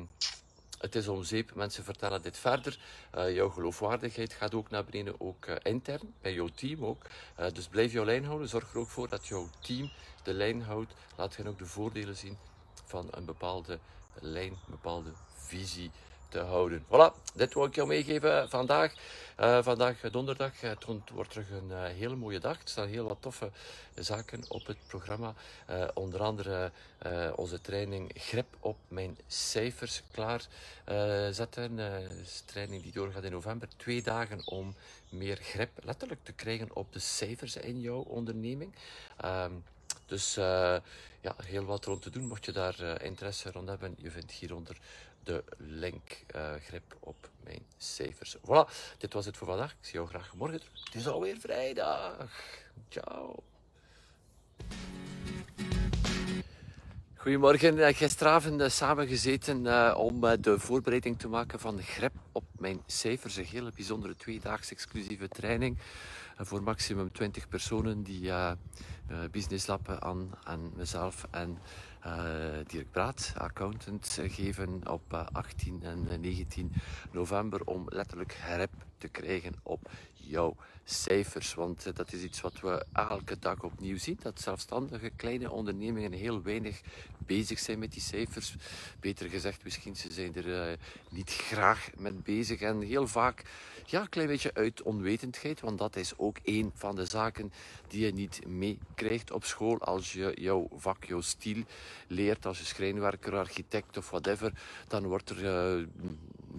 het 0.77 0.95
is 0.95 1.07
om 1.07 1.23
zeep. 1.23 1.55
Mensen 1.55 1.83
vertellen 1.83 2.21
dit 2.21 2.37
verder. 2.37 2.79
Uh, 3.15 3.35
jouw 3.35 3.49
geloofwaardigheid 3.49 4.33
gaat 4.33 4.53
ook 4.53 4.69
naar 4.69 4.85
beneden, 4.85 5.15
ook 5.17 5.45
intern, 5.45 6.13
bij 6.21 6.33
jouw 6.33 6.49
team 6.55 6.85
ook. 6.85 7.05
Dus 7.53 7.67
blijf 7.67 7.91
jouw 7.91 8.05
lijn 8.05 8.25
houden. 8.25 8.49
Zorg 8.49 8.71
er 8.73 8.79
ook 8.79 8.89
voor 8.89 9.09
dat 9.09 9.27
jouw 9.27 9.49
team 9.59 9.91
de 10.23 10.33
lijn 10.33 10.61
houdt. 10.61 10.93
Laat 11.15 11.35
hen 11.35 11.47
ook 11.47 11.57
de 11.57 11.65
voordelen 11.65 12.15
zien 12.15 12.37
van 12.85 13.07
een 13.11 13.25
bepaalde 13.25 13.79
lijn, 14.19 14.51
een 14.51 14.71
bepaalde 14.71 15.11
visie 15.35 15.91
te 16.31 16.39
houden. 16.39 16.85
Voilà, 16.85 17.33
dit 17.33 17.53
wil 17.53 17.65
ik 17.65 17.75
jou 17.75 17.87
meegeven 17.87 18.49
vandaag. 18.49 18.93
Uh, 19.39 19.63
vandaag 19.63 19.99
donderdag. 19.99 20.61
Het 20.61 20.85
wordt 21.13 21.29
terug 21.29 21.49
een 21.49 21.71
hele 21.71 22.15
mooie 22.15 22.39
dag. 22.39 22.55
Er 22.61 22.69
staan 22.69 22.87
heel 22.87 23.07
wat 23.07 23.17
toffe 23.19 23.51
zaken 23.95 24.43
op 24.47 24.65
het 24.65 24.77
programma. 24.87 25.33
Onder 25.93 26.19
andere 26.19 26.71
onze 27.35 27.61
training 27.61 28.11
Grip 28.15 28.55
op 28.59 28.77
mijn 28.87 29.17
cijfers 29.27 30.01
klaarzetten. 30.11 31.79
Is 31.79 32.39
een 32.39 32.45
training 32.45 32.83
die 32.83 32.91
doorgaat 32.91 33.23
in 33.23 33.31
november. 33.31 33.67
Twee 33.77 34.01
dagen 34.01 34.47
om 34.47 34.75
meer 35.09 35.37
grip 35.41 35.71
letterlijk 35.83 36.23
te 36.23 36.33
krijgen 36.33 36.75
op 36.75 36.93
de 36.93 36.99
cijfers 36.99 37.55
in 37.55 37.81
jouw 37.81 38.01
onderneming. 38.01 38.75
Ehm, 39.17 39.53
dus 40.05 40.33
ja, 41.21 41.35
heel 41.43 41.65
wat 41.65 41.85
rond 41.85 42.01
te 42.01 42.09
doen. 42.09 42.27
Mocht 42.27 42.45
je 42.45 42.51
daar 42.51 43.01
interesse 43.01 43.51
rond 43.51 43.67
hebben, 43.67 43.95
je 43.97 44.11
vindt 44.11 44.31
hieronder 44.31 44.77
de 45.23 45.43
link 45.57 46.23
uh, 46.35 46.53
grip 46.65 46.97
op 46.99 47.29
mijn 47.43 47.65
cijfers. 47.77 48.37
Voilà, 48.37 48.69
dit 48.97 49.13
was 49.13 49.25
het 49.25 49.37
voor 49.37 49.47
vandaag. 49.47 49.71
Ik 49.71 49.77
zie 49.81 49.93
jou 49.93 50.07
graag 50.07 50.33
morgen. 50.35 50.59
Het 50.83 50.95
is 50.95 51.07
alweer 51.07 51.37
vrijdag. 51.37 52.27
Ciao. 52.89 53.43
Goedemorgen, 57.15 57.95
gisteravond 57.95 58.61
uh, 58.61 58.69
samen 58.69 59.07
gezeten 59.07 59.65
uh, 59.65 59.95
om 59.97 60.21
de 60.41 60.59
voorbereiding 60.59 61.19
te 61.19 61.27
maken 61.27 61.59
van 61.59 61.81
grip 61.81 62.13
op 62.31 62.43
mijn 62.57 62.81
cijfers. 62.85 63.35
Een 63.35 63.45
hele 63.45 63.71
bijzondere 63.75 64.15
tweedaagse 64.15 64.71
exclusieve 64.73 65.27
training 65.27 65.77
voor 66.37 66.63
maximum 66.63 67.11
20 67.11 67.47
personen 67.47 68.03
die 68.03 68.31
business 69.31 69.67
lappen 69.67 70.01
aan, 70.01 70.31
aan 70.43 70.71
mezelf 70.75 71.27
en 71.31 71.57
Dirk 72.67 72.91
Braat, 72.91 73.33
accountant, 73.37 74.19
geven 74.21 74.89
op 74.89 75.13
18 75.31 75.83
en 75.83 76.21
19 76.21 76.71
november 77.11 77.61
om 77.65 77.85
letterlijk 77.89 78.33
grip 78.33 78.71
te 78.97 79.07
krijgen 79.07 79.53
op 79.63 79.91
jouw 80.13 80.55
cijfers. 80.91 81.53
Want 81.53 81.87
uh, 81.87 81.93
dat 81.93 82.13
is 82.13 82.23
iets 82.23 82.41
wat 82.41 82.59
we 82.59 82.85
elke 82.93 83.39
dag 83.39 83.63
opnieuw 83.63 83.97
zien. 83.97 84.17
Dat 84.21 84.41
zelfstandige 84.41 85.11
kleine 85.15 85.51
ondernemingen 85.51 86.11
heel 86.11 86.41
weinig 86.41 86.81
bezig 87.17 87.59
zijn 87.59 87.79
met 87.79 87.91
die 87.91 88.01
cijfers. 88.01 88.55
Beter 88.99 89.29
gezegd, 89.29 89.63
misschien 89.63 89.95
ze 89.95 90.11
zijn 90.11 90.35
er 90.35 90.47
uh, 90.47 90.77
niet 91.09 91.31
graag 91.31 91.89
met 91.97 92.23
bezig. 92.23 92.61
En 92.61 92.81
heel 92.81 93.07
vaak 93.07 93.43
ja, 93.85 94.01
een 94.01 94.09
klein 94.09 94.27
beetje 94.27 94.53
uit 94.53 94.81
onwetendheid. 94.81 95.59
Want 95.59 95.77
dat 95.77 95.95
is 95.95 96.17
ook 96.17 96.37
een 96.43 96.71
van 96.75 96.95
de 96.95 97.05
zaken 97.05 97.53
die 97.87 98.05
je 98.05 98.13
niet 98.13 98.47
meekrijgt 98.47 99.31
op 99.31 99.43
school. 99.43 99.79
Als 99.79 100.13
je 100.13 100.31
jouw 100.35 100.67
vak, 100.75 101.03
jouw 101.03 101.21
stil 101.21 101.63
leert 102.07 102.45
als 102.45 102.59
je 102.59 102.65
schrijnwerker, 102.65 103.35
architect 103.35 103.97
of 103.97 104.09
whatever. 104.09 104.53
Dan 104.87 105.07
wordt 105.07 105.29
er 105.29 105.77
uh, 105.77 105.87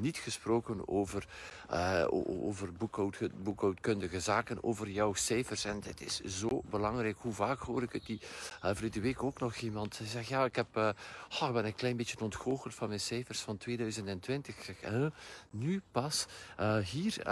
niet 0.03 0.17
gesproken 0.17 0.89
over, 0.89 1.27
uh, 1.71 2.07
over 2.45 2.73
boekhoud, 2.73 3.19
boekhoudkundige 3.43 4.21
zaken, 4.21 4.65
over 4.65 4.89
jouw 4.89 5.15
cijfers. 5.15 5.65
En 5.65 5.81
dit 5.81 6.01
is 6.01 6.21
zo 6.21 6.63
belangrijk. 6.71 7.17
Hoe 7.19 7.33
vaak 7.33 7.61
hoor 7.61 7.83
ik 7.83 7.93
het 7.93 8.07
die 8.07 8.21
uh, 8.65 8.71
vorige 8.75 9.01
week 9.01 9.23
ook 9.23 9.41
nog 9.41 9.57
iemand 9.57 10.01
zegt, 10.05 10.29
ja, 10.29 10.45
ik 10.45 10.57
heb, 10.57 10.77
uh, 10.77 10.89
oh, 11.41 11.53
ben 11.53 11.65
een 11.65 11.75
klein 11.75 11.97
beetje 11.97 12.21
ontgoocheld 12.21 12.75
van 12.75 12.89
mijn 12.89 13.01
cijfers 13.01 13.41
van 13.41 13.57
2020. 13.57 14.57
Ik 14.57 14.63
zeg, 14.65 15.11
nu 15.51 15.83
pas, 15.93 16.27
hier, 16.85 17.23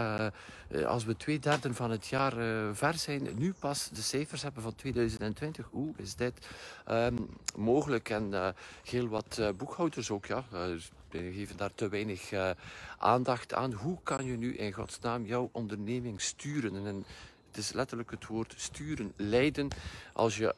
als 0.86 1.04
we 1.04 1.16
twee 1.16 1.38
derde 1.38 1.74
van 1.74 1.90
het 1.90 2.06
jaar 2.06 2.32
ver 2.74 2.94
zijn, 2.94 3.28
nu 3.34 3.54
pas 3.58 3.88
de 3.88 4.02
cijfers 4.02 4.42
hebben 4.42 4.62
van 4.62 4.74
2020. 4.74 5.68
Hoe 5.70 5.92
is 5.96 6.14
dit 6.14 6.46
um, 6.90 7.28
mogelijk? 7.56 8.08
En 8.08 8.54
heel 8.84 9.08
wat 9.08 9.40
boekhouders 9.56 10.10
ook, 10.10 10.26
ja 10.26 10.44
we 11.12 11.32
geven 11.32 11.56
daar 11.56 11.74
te 11.74 11.88
weinig 11.88 12.32
uh, 12.32 12.50
aandacht 12.98 13.54
aan. 13.54 13.72
Hoe 13.72 13.98
kan 14.02 14.24
je 14.24 14.36
nu 14.36 14.56
in 14.56 14.72
godsnaam 14.72 15.24
jouw 15.24 15.48
onderneming 15.52 16.20
sturen? 16.20 16.86
En 16.86 17.04
het 17.46 17.56
is 17.56 17.72
letterlijk 17.72 18.10
het 18.10 18.26
woord 18.26 18.54
sturen, 18.56 19.12
leiden. 19.16 19.68
Als 20.12 20.36
je 20.36 20.54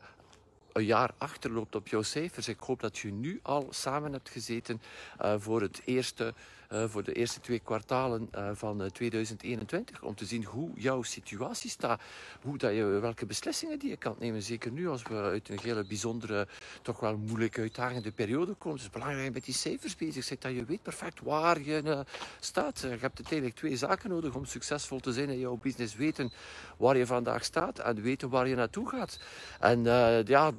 een 0.72 0.84
jaar 0.84 1.10
achterloopt 1.18 1.74
op 1.74 1.88
jouw 1.88 2.02
cijfers. 2.02 2.48
Ik 2.48 2.60
hoop 2.60 2.80
dat 2.80 2.98
je 2.98 3.12
nu 3.12 3.40
al 3.42 3.66
samen 3.70 4.12
hebt 4.12 4.28
gezeten 4.28 4.82
uh, 5.22 5.34
voor 5.38 5.60
het 5.60 5.82
eerste 5.84 6.34
voor 6.72 7.02
de 7.02 7.12
eerste 7.12 7.40
twee 7.40 7.58
kwartalen 7.58 8.28
uh, 8.34 8.50
van 8.52 8.90
2021. 8.92 10.02
Om 10.02 10.14
te 10.14 10.24
zien 10.24 10.44
hoe 10.44 10.70
jouw 10.74 11.02
situatie 11.02 11.70
staat. 11.70 12.00
Hoe 12.42 12.58
dat 12.58 12.74
je, 12.74 12.84
welke 12.84 13.26
beslissingen 13.26 13.78
die 13.78 13.88
je 13.88 13.96
kan 13.96 14.16
nemen. 14.18 14.42
Zeker 14.42 14.72
nu 14.72 14.88
als 14.88 15.02
we 15.02 15.14
uit 15.14 15.48
een 15.48 15.58
hele 15.62 15.84
bijzondere, 15.84 16.48
toch 16.82 17.00
wel 17.00 17.16
moeilijk 17.16 17.58
uitdagende 17.58 18.10
periode 18.10 18.54
komen. 18.54 18.78
Het 18.78 18.86
is 18.86 18.92
belangrijk 18.92 19.24
dat 19.24 19.34
met 19.34 19.44
die 19.44 19.54
cijfers 19.54 19.96
bezig 19.96 20.28
bent. 20.28 20.42
Dat 20.42 20.52
je 20.52 20.64
weet 20.64 20.82
perfect 20.82 21.20
waar 21.20 21.60
je 21.60 22.04
staat. 22.40 22.80
je 22.80 22.88
hebt 22.88 23.02
uiteindelijk 23.02 23.56
twee 23.56 23.76
zaken 23.76 24.10
nodig 24.10 24.34
om 24.34 24.44
succesvol 24.44 25.00
te 25.00 25.12
zijn 25.12 25.28
in 25.28 25.38
jouw 25.38 25.58
business. 25.62 25.94
Weten 25.94 26.32
waar 26.76 26.96
je 26.96 27.06
vandaag 27.06 27.44
staat 27.44 27.78
en 27.78 28.02
weten 28.02 28.28
waar 28.28 28.48
je 28.48 28.54
naartoe 28.54 28.88
gaat. 28.88 29.18
En 29.60 29.82
ja... 30.24 30.52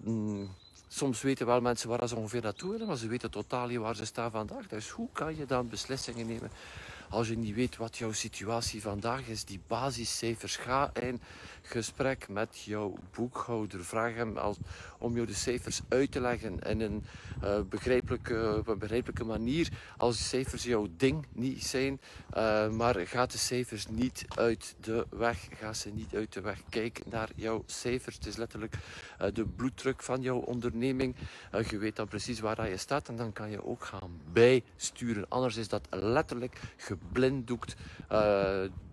Soms 0.96 1.22
weten 1.22 1.46
wel 1.46 1.62
mensen 1.62 1.90
waar 1.90 2.08
ze 2.08 2.16
ongeveer 2.16 2.42
naartoe 2.42 2.72
willen, 2.72 2.88
maar 2.88 2.98
ze 2.98 3.08
weten 3.08 3.32
totaal 3.32 3.68
niet 3.68 3.78
waar 3.78 3.96
ze 3.96 4.06
staan 4.06 4.32
vandaag. 4.32 4.68
Dus 4.68 4.90
hoe 4.90 5.10
kan 5.14 5.36
je 5.36 5.46
dan 5.46 5.70
beslissingen 5.70 6.28
nemen 6.28 6.52
als 7.10 7.28
je 7.28 7.38
niet 7.38 7.56
weet 7.56 7.78
wat 7.78 7.98
jouw 7.98 8.12
situatie 8.12 8.82
vandaag 8.82 9.28
is? 9.28 9.46
Die 9.46 9.60
basiscijfers. 9.68 10.56
Ga 10.56 10.92
in 10.94 11.22
gesprek 11.64 12.30
met 12.30 12.62
jouw 12.62 12.94
boekhouder. 13.16 13.86
Vraag 13.86 14.14
hem 14.14 14.38
om 14.98 15.14
jou 15.14 15.28
de 15.28 15.34
cijfers 15.34 15.82
uit 15.90 16.12
te 16.12 16.22
leggen 16.22 16.60
in 16.60 16.82
een, 16.82 17.04
uh, 17.44 17.60
begrijpelijke, 17.70 18.64
een 18.66 18.80
begrijpelijke 18.80 19.24
manier. 19.24 19.70
Als 19.98 20.18
de 20.18 20.24
cijfers 20.24 20.64
jouw 20.64 20.88
ding 20.98 21.26
niet 21.32 21.64
zijn, 21.64 22.00
uh, 22.38 22.70
maar 22.70 22.96
ga 22.96 23.26
de 23.26 23.38
cijfers 23.38 23.88
niet 23.88 24.26
uit 24.36 24.76
de 24.80 25.06
weg. 25.10 25.48
Ga 25.52 25.74
ze 25.74 25.90
niet 25.90 26.16
uit 26.16 26.34
de 26.34 26.42
weg. 26.42 26.62
Kijk 26.70 27.02
naar 27.10 27.30
jouw 27.36 27.64
cijfers. 27.66 28.16
Het 28.16 28.26
is 28.26 28.36
letterlijk 28.36 28.76
uh, 29.22 29.28
de 29.34 29.46
bloeddruk 29.46 30.04
van 30.04 30.22
jouw 30.22 30.38
onderneming. 30.38 31.16
je 31.70 31.78
weet 31.78 31.96
dan 31.96 32.08
precies 32.08 32.40
waar 32.40 32.70
je 32.70 32.78
staat 32.78 33.08
en 33.08 33.16
dan 33.16 33.34
kan 33.34 33.50
je 33.50 33.66
ook 33.66 33.86
gaan 33.86 34.22
bijsturen. 34.32 35.26
Anders 35.30 35.56
is 35.56 35.68
dat 35.68 35.88
letterlijk 35.90 36.60
geblinddoekt 36.78 37.76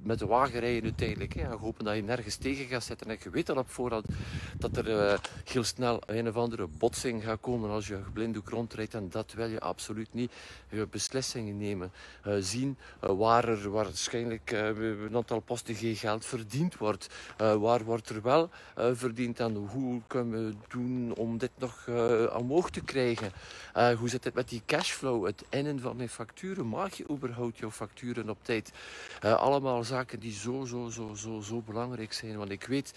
met 0.02 0.18
de 0.18 0.26
wagen 0.26 0.60
rijden 0.60 0.82
uiteindelijk. 0.82 1.34
Hè, 1.34 1.42
en 1.42 1.58
hopen 1.58 1.84
dat 1.84 1.96
je 1.96 2.02
nergens 2.02 2.36
tegen 2.36 2.59
gaat 2.66 2.84
zitten. 2.84 3.10
En 3.10 3.16
je 3.22 3.30
weet 3.30 3.50
al 3.50 3.56
op 3.56 3.70
voorhand 3.70 4.06
dat 4.58 4.76
er 4.76 4.88
uh, 4.88 5.18
heel 5.44 5.64
snel 5.64 6.00
een 6.06 6.28
of 6.28 6.36
andere 6.36 6.66
botsing 6.66 7.22
gaat 7.22 7.40
komen 7.40 7.70
als 7.70 7.86
je 7.86 8.02
geblinddoek 8.04 8.48
rondrijdt. 8.48 8.94
En 8.94 9.08
dat 9.10 9.32
wil 9.32 9.48
je 9.48 9.60
absoluut 9.60 10.08
niet. 10.14 10.32
Je 10.68 10.86
beslissingen 10.86 11.56
nemen. 11.56 11.92
Uh, 12.26 12.34
zien 12.40 12.76
waar 13.00 13.48
er 13.48 13.70
waarschijnlijk 13.70 14.50
een 14.50 15.16
aantal 15.16 15.40
posten 15.40 15.74
geen 15.74 15.96
geld 15.96 16.26
verdiend 16.26 16.76
wordt. 16.76 17.06
waar 17.36 17.84
wordt 17.84 18.08
er 18.08 18.22
wel 18.22 18.50
verdiend 18.92 19.40
en 19.40 19.54
hoe 19.54 20.00
kunnen 20.06 20.46
we 20.46 20.54
doen 20.68 21.14
om 21.14 21.38
dit 21.38 21.50
nog 21.58 21.88
omhoog 22.32 22.70
te 22.70 22.80
krijgen. 22.80 23.32
hoe 23.98 24.08
zit 24.08 24.24
het 24.24 24.34
met 24.34 24.48
die 24.48 24.62
cashflow? 24.66 25.26
Het 25.26 25.44
innen 25.48 25.80
van 25.80 25.98
je 25.98 26.08
facturen. 26.08 26.68
Maak 26.68 26.92
je 26.92 27.04
überhaupt 27.10 27.58
jouw 27.58 27.70
facturen 27.70 28.30
op 28.30 28.38
tijd? 28.42 28.72
allemaal 29.20 29.84
zaken 29.84 30.20
die 30.20 30.32
zo, 30.32 30.64
zo, 30.64 30.88
zo, 30.88 31.14
zo, 31.14 31.40
zo 31.40 31.62
belangrijk 31.66 32.12
zijn. 32.12 32.36
Want 32.36 32.49
ik 32.50 32.64
weet 32.64 32.92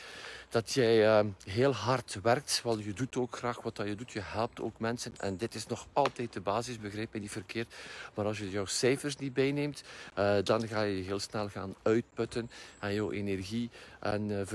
dat 0.50 0.72
jij 0.72 1.22
uh, 1.22 1.30
heel 1.46 1.74
hard 1.74 2.20
werkt. 2.22 2.62
Want 2.64 2.84
je 2.84 2.94
doet 2.94 3.18
ook 3.18 3.38
graag 3.38 3.62
wat 3.62 3.76
dat 3.76 3.88
je 3.88 3.96
doet. 3.96 4.12
Je 4.12 4.22
helpt 4.24 4.62
ook 4.62 4.80
mensen. 4.80 5.14
En 5.18 5.38
dit 5.38 5.56
is 5.56 5.68
nog 5.68 5.88
altijd 5.94 6.34
de 6.34 6.42
basis, 6.42 6.80
begrijp 6.80 7.14
me 7.14 7.20
niet 7.20 7.32
verkeerd. 7.32 7.74
Maar 8.14 8.26
als 8.26 8.38
je 8.38 8.50
jouw 8.50 8.66
cijfers 8.66 9.18
niet 9.18 9.34
bijneemt, 9.34 9.84
uh, 10.20 10.38
dan 10.44 10.68
ga 10.68 10.82
je 10.82 11.04
heel 11.04 11.20
snel 11.20 11.50
gaan 11.50 11.76
uitputten 11.82 12.52
aan 12.80 12.94
jouw 12.94 13.12
energie 13.12 13.70
en 14.00 14.30
uh, 14.30 14.48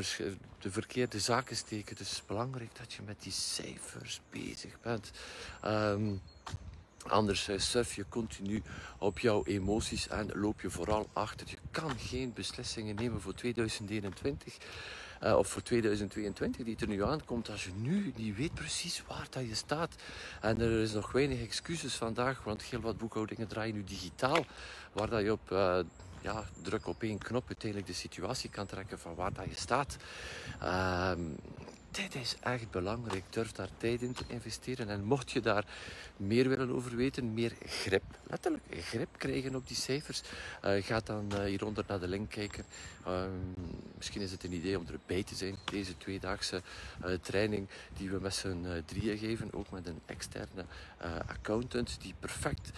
de 0.58 0.70
verkeerde 0.70 1.20
zaken 1.20 1.56
steken. 1.56 1.96
Dus 1.96 2.08
het 2.08 2.18
is 2.18 2.26
belangrijk 2.26 2.76
dat 2.78 2.92
je 2.92 3.02
met 3.02 3.22
die 3.22 3.32
cijfers 3.32 4.20
bezig 4.30 4.80
bent. 4.80 5.10
Um, 5.64 6.20
Anders 7.08 7.48
eh, 7.48 7.58
surf 7.58 7.94
je 7.94 8.04
continu 8.08 8.62
op 8.98 9.18
jouw 9.18 9.44
emoties 9.44 10.08
en 10.08 10.30
loop 10.34 10.60
je 10.60 10.70
vooral 10.70 11.08
achter. 11.12 11.46
Je 11.50 11.56
kan 11.80 11.98
geen 11.98 12.32
beslissingen 12.32 12.94
nemen 12.94 13.20
voor 13.20 13.34
2021 13.34 14.56
uh, 15.22 15.36
of 15.36 15.48
voor 15.48 15.62
2022 15.62 16.64
die 16.64 16.76
er 16.80 16.88
nu 16.88 17.04
aankomt 17.04 17.50
als 17.50 17.64
je 17.64 17.70
nu 17.76 18.12
niet 18.16 18.36
weet 18.36 18.54
precies 18.54 19.02
waar 19.06 19.26
dat 19.30 19.48
je 19.48 19.54
staat. 19.54 19.94
En 20.40 20.60
er 20.60 20.82
is 20.82 20.92
nog 20.92 21.12
weinig 21.12 21.40
excuses 21.40 21.94
vandaag, 21.94 22.44
want 22.44 22.62
heel 22.62 22.80
wat 22.80 22.98
boekhoudingen 22.98 23.48
draaien 23.48 23.74
nu 23.74 23.84
digitaal, 23.84 24.44
waar 24.92 25.10
dat 25.10 25.22
je 25.22 25.32
op 25.32 25.50
uh, 25.50 25.78
ja, 26.20 26.44
druk 26.62 26.86
op 26.86 27.02
één 27.02 27.18
knop 27.18 27.44
uiteindelijk 27.46 27.90
de 27.90 27.98
situatie 27.98 28.50
kan 28.50 28.66
trekken 28.66 28.98
van 28.98 29.14
waar 29.14 29.32
dat 29.32 29.44
je 29.48 29.56
staat. 29.56 29.96
Uh, 30.62 31.12
dit 31.90 32.14
is 32.14 32.36
echt 32.40 32.70
belangrijk. 32.70 33.24
Durf 33.30 33.52
daar 33.52 33.68
tijd 33.76 34.02
in 34.02 34.12
te 34.12 34.24
investeren. 34.26 34.88
En 34.88 35.04
mocht 35.04 35.30
je 35.30 35.40
daar 35.40 35.64
meer 36.16 36.48
willen 36.48 36.70
over 36.70 36.96
weten, 36.96 37.34
meer 37.34 37.52
grip, 37.64 38.02
letterlijk 38.22 38.62
grip 38.70 39.08
krijgen 39.16 39.54
op 39.54 39.66
die 39.68 39.76
cijfers, 39.76 40.22
uh, 40.64 40.84
ga 40.84 41.00
dan 41.04 41.30
uh, 41.32 41.44
hieronder 41.44 41.84
naar 41.88 42.00
de 42.00 42.08
link 42.08 42.30
kijken. 42.30 42.64
Uh, 43.06 43.22
misschien 43.96 44.20
is 44.20 44.30
het 44.30 44.44
een 44.44 44.52
idee 44.52 44.78
om 44.78 44.86
erbij 44.86 45.22
te 45.22 45.34
zijn. 45.34 45.56
Deze 45.64 45.96
tweedaagse 45.96 46.62
uh, 47.04 47.12
training 47.22 47.68
die 47.96 48.10
we 48.10 48.20
met 48.20 48.34
z'n 48.34 48.82
drieën 48.84 49.18
geven, 49.18 49.52
ook 49.52 49.70
met 49.70 49.86
een 49.86 50.00
externe 50.06 50.64
accountant 51.26 52.00
die 52.00 52.14
perfect 52.20 52.70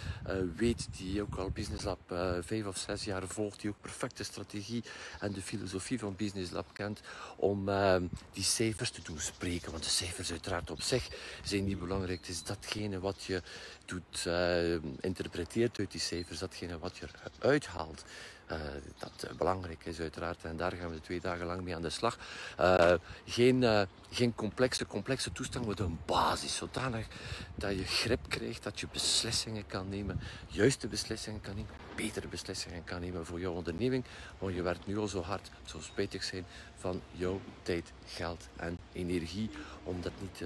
weet, 0.57 0.89
die 0.97 1.23
ook 1.23 1.35
al 1.35 1.51
Business 1.51 1.85
Lab 1.85 2.01
vijf 2.41 2.67
of 2.67 2.77
zes 2.77 3.05
jaar 3.05 3.27
volgt, 3.27 3.61
die 3.61 3.71
ook 3.71 3.81
perfect 3.81 4.17
de 4.17 4.25
strategie 4.25 4.85
en 5.21 5.33
de 5.33 5.43
filosofie 5.43 5.99
van 5.99 6.17
Business 6.17 6.51
Lab 6.51 6.67
kent 6.73 7.01
om 7.37 7.69
ehm, 7.69 8.05
die 8.33 8.45
cijfers 8.45 8.91
te 8.91 9.00
doen 9.03 9.21
spreken. 9.21 9.71
Want 9.71 9.85
de 9.85 9.91
cijfers 9.91 10.31
uiteraard 10.31 10.71
op 10.71 10.83
zich 10.83 11.09
zijn 11.45 11.65
niet 11.65 11.79
belangrijk. 11.79 12.21
Het 12.21 12.29
is 12.29 12.43
datgene 12.43 13.01
wat 13.01 13.23
je 13.25 13.43
doet, 13.85 14.25
uh, 14.27 14.75
interpreteert 15.01 15.79
uit 15.79 15.91
die 15.91 16.01
cijfers, 16.01 16.39
datgene 16.39 16.79
wat 16.79 16.97
je 16.97 17.07
eruit 17.39 17.67
haalt. 17.67 18.05
Uh, 18.51 18.59
dat 18.99 19.25
uh, 19.25 19.37
belangrijk 19.37 19.85
is 19.85 20.01
uiteraard. 20.01 20.45
En 20.45 20.57
daar 20.57 20.73
gaan 20.73 20.91
we 20.91 21.01
twee 21.01 21.21
dagen 21.21 21.47
lang 21.47 21.63
mee 21.63 21.75
aan 21.75 21.83
de 21.83 21.91
slag. 21.91 22.19
Uh, 22.61 22.95
geen, 23.25 23.87
geen 24.11 24.35
complexe, 24.35 24.87
complexe 24.87 25.33
toestand, 25.33 25.67
maar 25.67 25.79
een 25.79 25.99
basis. 26.07 26.57
Zodanig 26.57 27.07
dat 27.55 27.77
je 27.77 27.85
grip 27.85 28.29
krijgt, 28.29 28.63
dat 28.63 28.81
je 28.81 28.87
beslissingen 28.93 29.67
kan 29.67 29.89
nemen. 29.89 30.21
Juiste 30.47 30.89
beslissingen 30.89 31.41
kan 31.41 31.55
nemen. 31.55 31.71
Betere 31.95 32.29
beslissingen 32.29 32.85
kan 32.85 33.01
nemen 33.01 33.27
voor 33.27 33.41
jouw 33.41 33.53
onderneming. 33.53 34.05
Want 34.39 34.55
je 34.55 34.63
werkt 34.63 34.87
nu 34.87 34.99
al 34.99 35.09
zo 35.09 35.23
hard. 35.23 35.51
Zou 35.65 35.83
spijtig 35.83 36.25
zijn 36.25 36.45
van 36.77 37.03
jouw 37.11 37.41
tijd, 37.63 37.93
geld 38.07 38.49
en 38.57 38.79
energie. 38.93 39.51
Om 39.83 40.01
dat 40.01 40.13
niet 40.21 40.39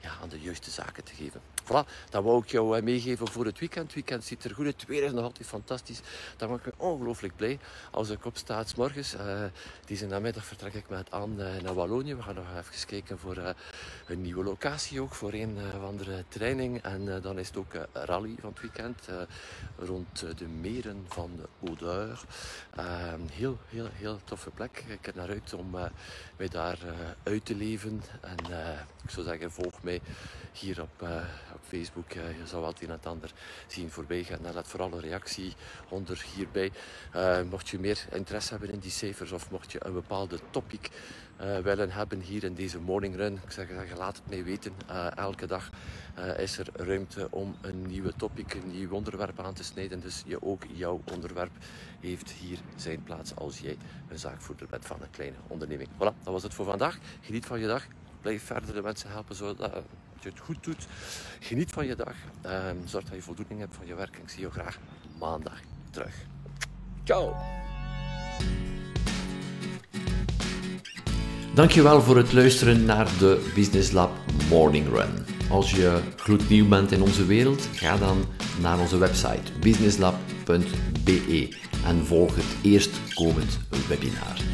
ja, 0.00 0.10
aan 0.22 0.28
de 0.28 0.40
juiste 0.40 0.70
zaken 0.70 1.04
te 1.04 1.14
geven. 1.14 1.53
Voilà, 1.64 1.88
dat 2.10 2.24
wou 2.24 2.42
ik 2.42 2.50
jou 2.50 2.82
meegeven 2.82 3.28
voor 3.28 3.44
het 3.44 3.58
weekend. 3.58 3.84
Het 3.84 3.94
weekend 3.94 4.24
ziet 4.24 4.44
er 4.44 4.54
goed 4.54 4.64
uit. 4.64 4.80
Het 4.80 4.88
weer 4.88 5.02
is 5.02 5.12
nog 5.12 5.24
altijd 5.24 5.48
fantastisch. 5.48 6.00
Dat 6.36 6.48
maakt 6.48 6.66
me 6.66 6.72
ongelooflijk 6.76 7.36
blij 7.36 7.58
als 7.90 8.10
ik 8.10 8.24
opsta 8.24 8.64
morgens. 8.76 9.14
Uh, 9.14 9.44
deze 9.86 10.06
namiddag 10.06 10.44
vertrek 10.44 10.74
ik 10.74 10.88
met 10.88 11.10
aan 11.10 11.40
uh, 11.40 11.62
naar 11.62 11.74
Wallonië. 11.74 12.14
We 12.14 12.22
gaan 12.22 12.34
nog 12.34 12.44
even 12.58 12.86
kijken 12.86 13.18
voor 13.18 13.54
een 14.06 14.22
nieuwe 14.22 14.44
locatie 14.44 15.00
ook, 15.00 15.14
voor 15.14 15.32
een 15.32 15.58
of 15.76 15.82
andere 15.84 16.24
training. 16.28 16.82
En 16.82 17.20
dan 17.20 17.38
is 17.38 17.48
het 17.48 17.56
ook 17.56 17.72
rally 17.92 18.34
van 18.40 18.50
het 18.50 18.60
weekend 18.60 19.08
rond 19.78 20.38
de 20.38 20.46
meren 20.46 21.04
van 21.08 21.30
Odeur. 21.60 22.20
heel, 23.32 23.58
heel, 23.68 23.88
heel 23.92 24.20
toffe 24.24 24.50
plek. 24.50 24.84
Ik 24.86 25.06
heb 25.06 25.14
naar 25.14 25.28
uit 25.28 25.54
om 25.54 25.70
mij 26.36 26.48
daar 26.48 26.78
uit 27.22 27.44
te 27.44 27.54
leven. 27.54 28.02
En 28.20 28.38
ik 29.04 29.10
zou 29.10 29.26
zeggen, 29.26 29.52
volg 29.52 29.82
mij 29.82 30.00
hier 30.52 30.82
op 30.82 31.08
Facebook. 31.68 32.12
je 32.12 32.46
zal 32.46 32.60
wat 32.60 32.80
een 32.80 32.90
en 32.90 32.98
ander 33.02 33.32
zien 33.66 33.90
voorbij 33.90 34.24
gaan. 34.24 34.44
En 34.44 34.54
laat 34.54 34.68
vooral 34.68 34.92
een 34.92 35.00
reactie 35.00 35.54
onder 35.88 36.24
hierbij. 36.34 36.70
Uh, 37.16 37.42
mocht 37.50 37.68
je 37.68 37.78
meer 37.78 38.04
interesse 38.12 38.50
hebben 38.50 38.70
in 38.70 38.78
die 38.78 38.90
cijfers 38.90 39.32
of 39.32 39.50
mocht 39.50 39.72
je 39.72 39.86
een 39.86 39.92
bepaalde 39.92 40.38
topic 40.50 40.90
uh, 41.40 41.58
willen 41.58 41.90
hebben 41.90 42.20
hier 42.20 42.44
in 42.44 42.54
deze 42.54 42.78
morning 42.78 43.16
run, 43.16 43.40
ik 43.44 43.50
zeg 43.50 43.68
laat 43.96 44.16
het 44.16 44.28
mij 44.28 44.44
weten. 44.44 44.72
Elke 45.14 45.46
dag 45.46 45.70
is 46.36 46.58
er 46.58 46.66
ruimte 46.72 47.28
om 47.30 47.56
een 47.60 47.86
nieuwe 47.86 48.12
topic, 48.16 48.54
een 48.54 48.70
nieuw 48.70 48.90
onderwerp 48.90 49.40
aan 49.40 49.54
te 49.54 49.64
snijden. 49.64 50.00
Dus 50.00 50.22
je 50.26 50.42
ook 50.42 50.62
jouw 50.72 51.02
onderwerp 51.12 51.52
heeft 52.00 52.30
hier 52.30 52.58
zijn 52.76 53.02
plaats 53.02 53.36
als 53.36 53.58
jij 53.58 53.76
een 54.08 54.18
zaakvoerder 54.18 54.66
bent 54.68 54.86
van 54.86 55.02
een 55.02 55.10
kleine 55.10 55.36
onderneming. 55.46 55.88
Voilà, 55.88 55.98
dat 55.98 56.32
was 56.32 56.42
het 56.42 56.54
voor 56.54 56.64
vandaag. 56.64 56.98
Geniet 57.20 57.46
van 57.46 57.60
je 57.60 57.66
dag. 57.66 57.86
Blijf 58.20 58.42
verder 58.42 58.74
de 58.74 58.82
mensen 58.82 59.10
helpen 59.10 59.34
zodat 59.34 59.82
je 60.24 60.30
het 60.30 60.40
goed 60.40 60.64
doet. 60.64 60.86
Geniet 61.40 61.70
van 61.70 61.86
je 61.86 61.96
dag. 61.96 62.14
Ehm, 62.42 62.76
zorg 62.84 63.04
dat 63.04 63.14
je 63.14 63.22
voldoening 63.22 63.60
hebt 63.60 63.74
van 63.76 63.86
je 63.86 63.94
werk. 63.94 64.16
Ik 64.16 64.28
zie 64.28 64.40
je 64.40 64.50
graag 64.50 64.78
maandag 65.18 65.60
terug. 65.90 66.14
Ciao! 67.04 67.36
Dankjewel 71.54 72.02
voor 72.02 72.16
het 72.16 72.32
luisteren 72.32 72.84
naar 72.84 73.04
de 73.18 73.52
Business 73.54 73.90
Lab 73.90 74.10
Morning 74.48 74.88
Run. 74.88 75.26
Als 75.50 75.70
je 75.70 76.00
gloednieuw 76.16 76.68
bent 76.68 76.92
in 76.92 77.02
onze 77.02 77.26
wereld, 77.26 77.68
ga 77.72 77.96
dan 77.96 78.24
naar 78.60 78.78
onze 78.78 78.98
website 78.98 79.52
businesslab.be 79.60 81.56
en 81.84 82.06
volg 82.06 82.34
het 82.34 82.56
eerstkomend 82.62 83.58
webinar. 83.88 84.53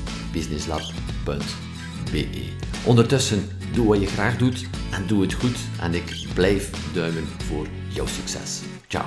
an-xavier.businesslab.be 0.31 2.49
Ondertussen, 2.85 3.49
doe 3.73 3.87
wat 3.87 3.99
je 3.99 4.07
graag 4.07 4.37
doet 4.37 4.65
en 4.91 5.07
doe 5.07 5.21
het 5.21 5.33
goed 5.33 5.57
en 5.79 5.93
ik 5.93 6.25
blijf 6.33 6.69
duimen 6.93 7.27
voor 7.47 7.67
jouw 7.87 8.07
succes. 8.07 8.59
Ciao. 8.87 9.05